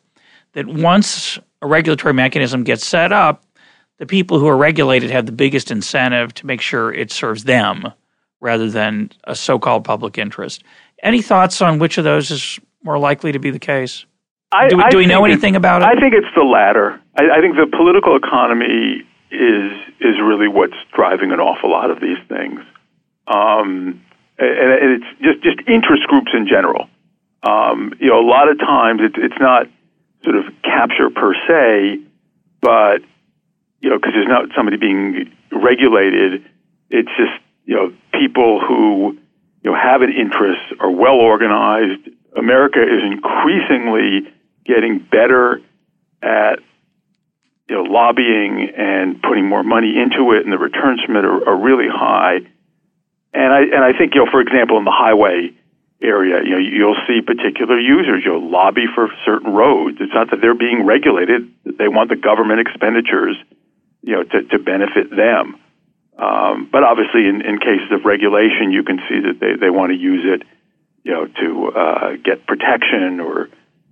[0.55, 3.45] That once a regulatory mechanism gets set up,
[3.99, 7.93] the people who are regulated have the biggest incentive to make sure it serves them
[8.41, 10.65] rather than a so-called public interest.
[11.03, 14.05] Any thoughts on which of those is more likely to be the case?
[14.53, 15.87] I, do, do we know anything about it?
[15.87, 17.01] I think it's the latter.
[17.17, 22.01] I, I think the political economy is is really what's driving an awful lot of
[22.01, 22.61] these things,
[23.27, 24.03] um,
[24.39, 26.89] and, and, it's just just interest groups in general.
[27.43, 29.69] Um, you know, a lot of times it's it's not
[30.25, 32.01] sort of capture per se,
[32.61, 33.03] but
[33.81, 36.45] you know, because there's not somebody being regulated.
[36.91, 37.33] It's just
[37.65, 39.19] you know people who
[39.63, 44.33] you know have an interest, are well organized, America is increasingly
[44.65, 45.61] getting better
[46.23, 46.61] at
[47.69, 51.49] you know lobbying and putting more money into it, and the returns from it are,
[51.49, 52.41] are really high.
[53.35, 55.53] And I and I think you know, for example, in the highway
[56.03, 58.23] area, you know, you'll see particular users.
[58.25, 59.99] You'll lobby for certain roads.
[60.01, 63.37] It's not that they're being regulated; they want the government expenditures,
[64.03, 65.59] you know, to, to benefit them.
[66.19, 69.91] Um, but obviously, in, in cases of regulation, you can see that they, they want
[69.91, 70.47] to use it
[71.05, 73.49] you know, to uh, get protection or,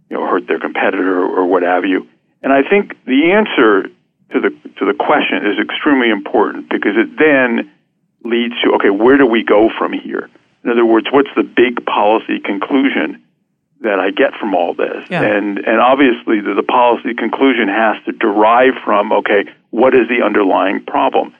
[0.08, 2.06] you know, hurt their competitor or what have you.
[2.42, 3.88] And I think the answer
[4.32, 7.70] to the to the question is extremely important because it then
[8.24, 10.30] leads to okay, where do we go from here?
[10.64, 13.22] In other words, what's the big policy conclusion
[13.80, 15.06] that I get from all this?
[15.08, 15.22] Yeah.
[15.22, 20.24] And and obviously the, the policy conclusion has to derive from okay, what is the
[20.24, 21.34] underlying problem?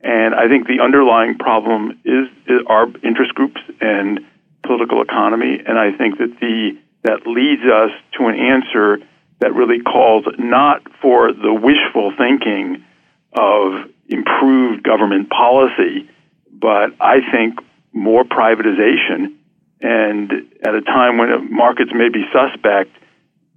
[0.00, 4.20] And I think the underlying problem is, is our interest groups and
[4.62, 8.98] political economy, and I think that the that leads us to an answer
[9.40, 12.84] that really calls not for the wishful thinking
[13.32, 16.08] of improved government policy,
[16.52, 17.60] but I think
[17.98, 19.34] more privatization,
[19.80, 20.32] and
[20.64, 22.90] at a time when markets may be suspect,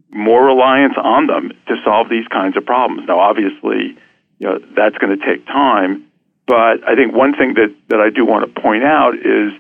[0.10, 3.08] more reliance on them to solve these kinds of problems.
[3.08, 3.98] Now, obviously,
[4.40, 6.08] you know that's going to take time,
[6.48, 9.54] but I think one thing that that I do want to point out is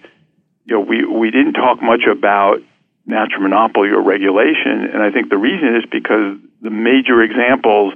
[0.66, 2.62] you know, we, we didn't talk much about
[3.06, 7.94] natural monopoly or regulation, and I think the reason is because the major examples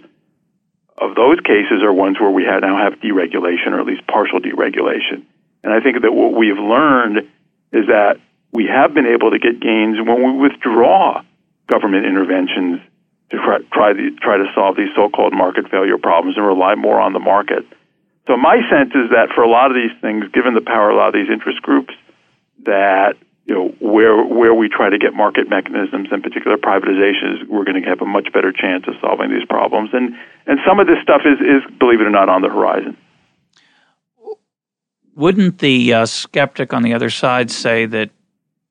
[0.98, 5.24] of those cases are ones where we now have deregulation or at least partial deregulation.
[5.66, 7.28] And I think that what we've learned
[7.74, 8.22] is that
[8.54, 11.24] we have been able to get gains when we withdraw
[11.68, 12.80] government interventions
[13.32, 17.02] to try, try, the, try to solve these so-called market failure problems and rely more
[17.02, 17.66] on the market.
[18.28, 20.96] So my sense is that for a lot of these things, given the power of
[20.96, 21.96] a lot of these interest groups,
[22.66, 27.66] that you know where where we try to get market mechanisms, in particular privatizations, we're
[27.66, 29.90] going to have a much better chance of solving these problems.
[29.94, 30.16] And
[30.48, 32.98] and some of this stuff is is believe it or not on the horizon.
[35.16, 38.10] Wouldn't the uh, skeptic on the other side say that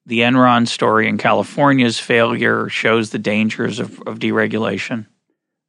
[0.06, 5.06] the Enron story and California's failure shows the dangers of, of deregulation?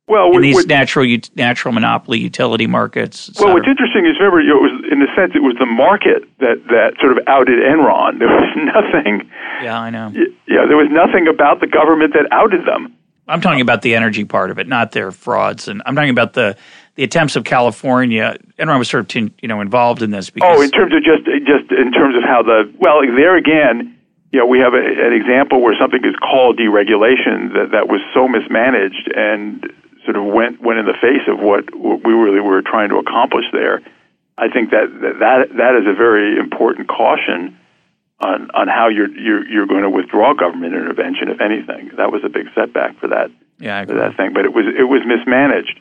[0.07, 3.31] Well, in these natural natural monopoly utility markets.
[3.39, 5.65] Well, what's interesting is remember you know, it was in the sense it was the
[5.65, 8.19] market that that sort of outed Enron.
[8.19, 9.27] There was nothing.
[9.63, 10.11] Yeah, I know.
[10.47, 12.95] Yeah, there was nothing about the government that outed them.
[13.27, 16.33] I'm talking about the energy part of it, not their frauds, and I'm talking about
[16.33, 16.55] the
[16.95, 18.37] the attempts of California.
[18.57, 20.29] Enron was sort of you know involved in this.
[20.29, 23.91] Because, oh, in terms of just just in terms of how the well there again.
[24.31, 28.01] You know, we have a, an example where something is called deregulation that, that was
[28.13, 29.63] so mismanaged and
[30.03, 33.45] sort of went went in the face of what, we really were trying to accomplish
[33.53, 33.81] there.
[34.37, 34.87] I think that
[35.19, 37.57] that that is a very important caution
[38.19, 41.91] on on how you're you're you're going to withdraw government intervention, if anything.
[41.95, 44.83] That was a big setback for that yeah, for that thing, but it was it
[44.83, 45.79] was mismanaged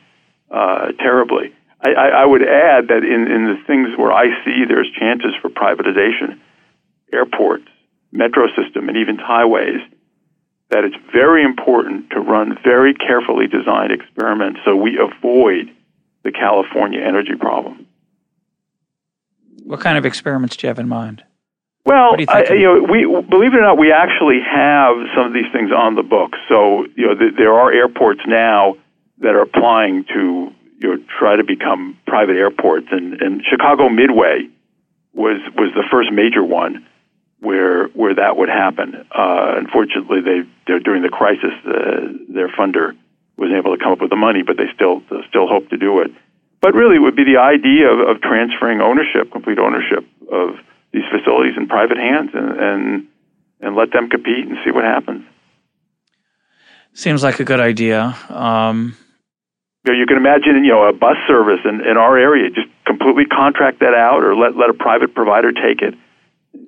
[0.51, 1.55] uh, terribly.
[1.81, 5.35] I, I, I would add that in in the things where I see there's chances
[5.43, 6.41] for privatization,
[7.13, 7.69] airports,
[8.13, 9.81] metro system, and even highways
[10.71, 15.71] that it's very important to run very carefully designed experiments so we avoid
[16.25, 17.87] the California energy problem.
[19.65, 21.23] What kind of experiments do you have in mind?
[21.87, 25.33] Well, you, I, you, know, we believe it or not, we actually have some of
[25.35, 26.39] these things on the books.
[26.49, 28.77] So, you know, th- there are airports now
[29.19, 34.49] that are applying to you know try to become private airports, and, and Chicago Midway
[35.13, 36.87] was was the first major one
[37.41, 39.07] where where that would happen.
[39.15, 42.97] Uh, unfortunately, they during the crisis, uh, their funder
[43.37, 46.01] was able to come up with the money, but they still still hope to do
[46.01, 46.11] it.
[46.61, 50.57] But really, it would be the idea of, of transferring ownership, complete ownership of
[50.93, 53.07] these facilities in private hands, and, and
[53.61, 55.25] and let them compete and see what happens.
[56.95, 58.17] Seems like a good idea.
[58.29, 58.97] Um,
[59.85, 62.69] you, know, you can imagine, you know, a bus service in, in our area, just
[62.87, 65.95] completely contract that out, or let let a private provider take it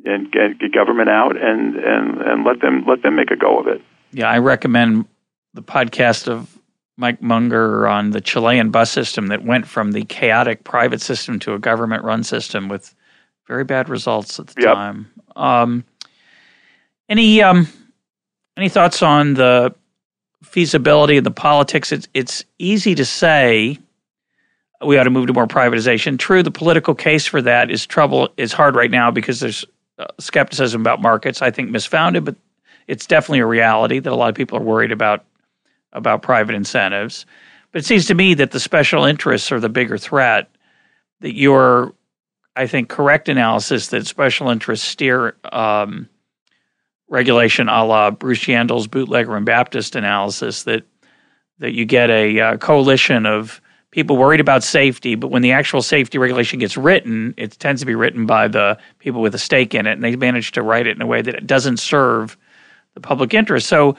[0.04, 3.66] and get government out and, and, and let them let them make a go of
[3.66, 3.80] it.
[4.12, 5.06] Yeah, I recommend
[5.54, 6.58] the podcast of
[6.96, 11.54] Mike Munger on the Chilean bus system that went from the chaotic private system to
[11.54, 12.94] a government run system with
[13.46, 14.74] very bad results at the yep.
[14.74, 15.10] time.
[15.36, 15.84] Um,
[17.08, 17.68] any um,
[18.56, 19.74] any thoughts on the
[20.47, 21.92] feasibility of the politics?
[21.92, 23.78] It's it's easy to say
[24.84, 26.18] we ought to move to more privatization.
[26.18, 29.64] True, the political case for that is trouble is hard right now because there's
[29.99, 31.42] uh, skepticism about markets.
[31.42, 32.36] I think misfounded, but
[32.86, 35.24] it's definitely a reality that a lot of people are worried about
[35.92, 37.26] about private incentives.
[37.72, 40.51] But it seems to me that the special interests are the bigger threat.
[41.20, 41.94] That your,
[42.55, 46.09] I think, correct analysis that special interests steer um,
[47.09, 50.64] regulation, a la Bruce Yandle's bootlegger and Baptist analysis.
[50.64, 50.84] That
[51.59, 55.80] that you get a uh, coalition of people worried about safety, but when the actual
[55.80, 59.74] safety regulation gets written, it tends to be written by the people with a stake
[59.74, 62.36] in it, and they manage to write it in a way that it doesn't serve
[62.94, 63.68] the public interest.
[63.68, 63.96] So,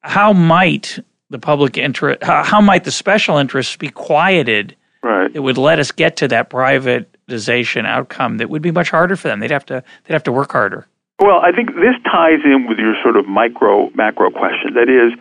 [0.00, 0.98] how might
[1.30, 4.74] the public interest, how, how might the special interests be quieted?
[5.02, 5.30] Right.
[5.32, 9.28] It would let us get to that privatization outcome that would be much harder for
[9.28, 9.40] them.
[9.40, 10.86] They'd have to they'd have to work harder.
[11.18, 14.74] Well, I think this ties in with your sort of micro macro question.
[14.74, 15.12] That is,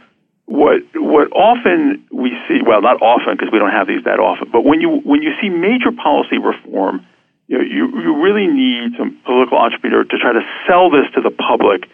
[0.45, 4.49] what what often we see well not often because we don't have these that often
[4.49, 7.05] but when you when you see major policy reform
[7.47, 11.21] you know, you, you really need some political entrepreneur to try to sell this to
[11.21, 11.89] the public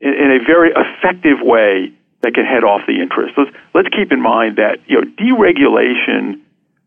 [0.00, 1.92] in, in a very effective way
[2.22, 3.34] that can head off the interest.
[3.36, 6.40] Let's, let's keep in mind that you know deregulation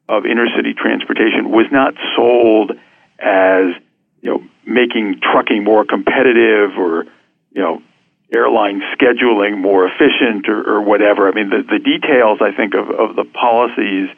[0.10, 2.72] of intercity transportation was not sold
[3.20, 3.76] as
[4.22, 7.06] you know making trucking more competitive or
[7.52, 7.82] you know
[8.34, 11.30] airline scheduling more efficient or, or whatever.
[11.30, 14.10] I mean, the, the details, I think, of, of the policies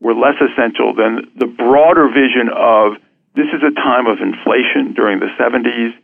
[0.00, 2.94] were less essential than the broader vision of
[3.34, 5.94] this is a time of inflation during the 70s.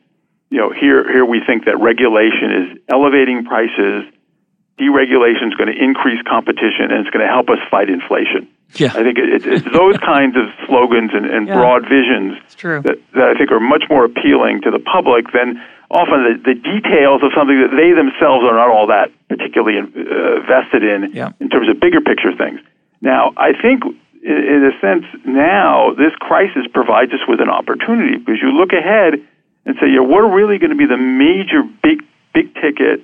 [0.51, 4.05] You know, here, here we think that regulation is elevating prices,
[4.79, 8.49] deregulation is going to increase competition, and it's going to help us fight inflation.
[8.75, 8.93] Yeah.
[8.93, 11.55] I think it, it's those kinds of slogans and, and yeah.
[11.55, 12.39] broad visions
[12.85, 15.61] that, that I think are much more appealing to the public than
[15.91, 20.41] often the, the details of something that they themselves are not all that particularly uh,
[20.45, 21.33] vested in yeah.
[21.41, 22.61] in terms of bigger picture things.
[23.01, 23.85] Now, I think
[24.23, 28.73] in, in a sense now this crisis provides us with an opportunity because you look
[28.73, 29.15] ahead
[29.65, 32.05] and say, yeah, what are really going to be the major big
[32.35, 33.01] big ticket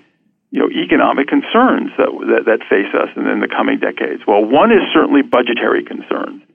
[0.55, 4.22] you know economic concerns that, that, that face us in, in the coming decades?
[4.22, 6.46] Well, one is certainly budgetary concerns.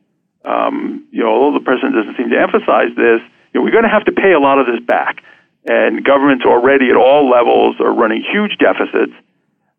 [0.46, 3.20] Um, you know, although the president doesn't seem to emphasize this,
[3.52, 5.20] you know, we're going to have to pay a lot of this back
[5.66, 9.14] and governments already at all levels are running huge deficits.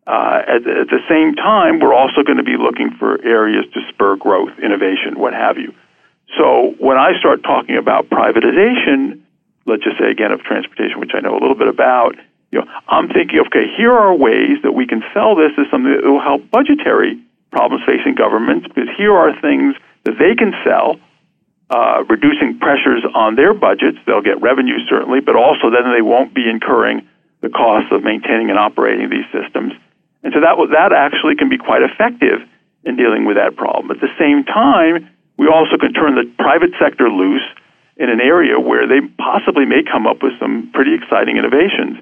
[0.06, 3.80] Uh, at, at the same time, we're also going to be looking for areas to
[3.88, 5.72] spur growth, innovation, what have you.
[6.36, 9.20] So when I start talking about privatization,
[9.66, 12.16] let's just say again of transportation, which I know a little bit about,
[12.50, 15.92] you know, I'm thinking, okay, here are ways that we can sell this as something
[15.92, 17.20] that will help budgetary
[17.52, 19.74] problems facing governments, because here are things
[20.04, 20.98] that they can sell,
[21.70, 23.98] uh, reducing pressures on their budgets.
[24.06, 27.06] They'll get revenue certainly, but also then they won't be incurring
[27.40, 29.72] the costs of maintaining and operating these systems.
[30.22, 32.40] And so that that actually can be quite effective
[32.84, 33.90] in dealing with that problem.
[33.90, 37.46] At the same time, we also can turn the private sector loose
[37.96, 41.98] in an area where they possibly may come up with some pretty exciting innovations.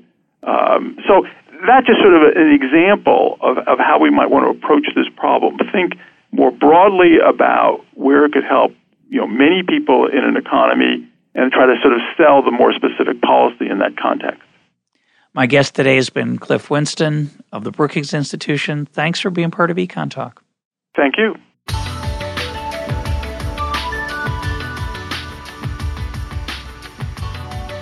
[0.48, 1.26] Um, so
[1.66, 5.06] that's just sort of an example of, of how we might want to approach this
[5.16, 5.58] problem.
[5.72, 5.92] Think
[6.32, 8.72] more broadly about where it could help
[9.08, 12.72] you know many people in an economy and try to sort of sell the more
[12.72, 14.40] specific policy in that context.
[15.34, 18.86] My guest today has been Cliff Winston of the Brookings Institution.
[18.86, 20.42] Thanks for being part of Econ Talk.
[20.96, 21.36] Thank you.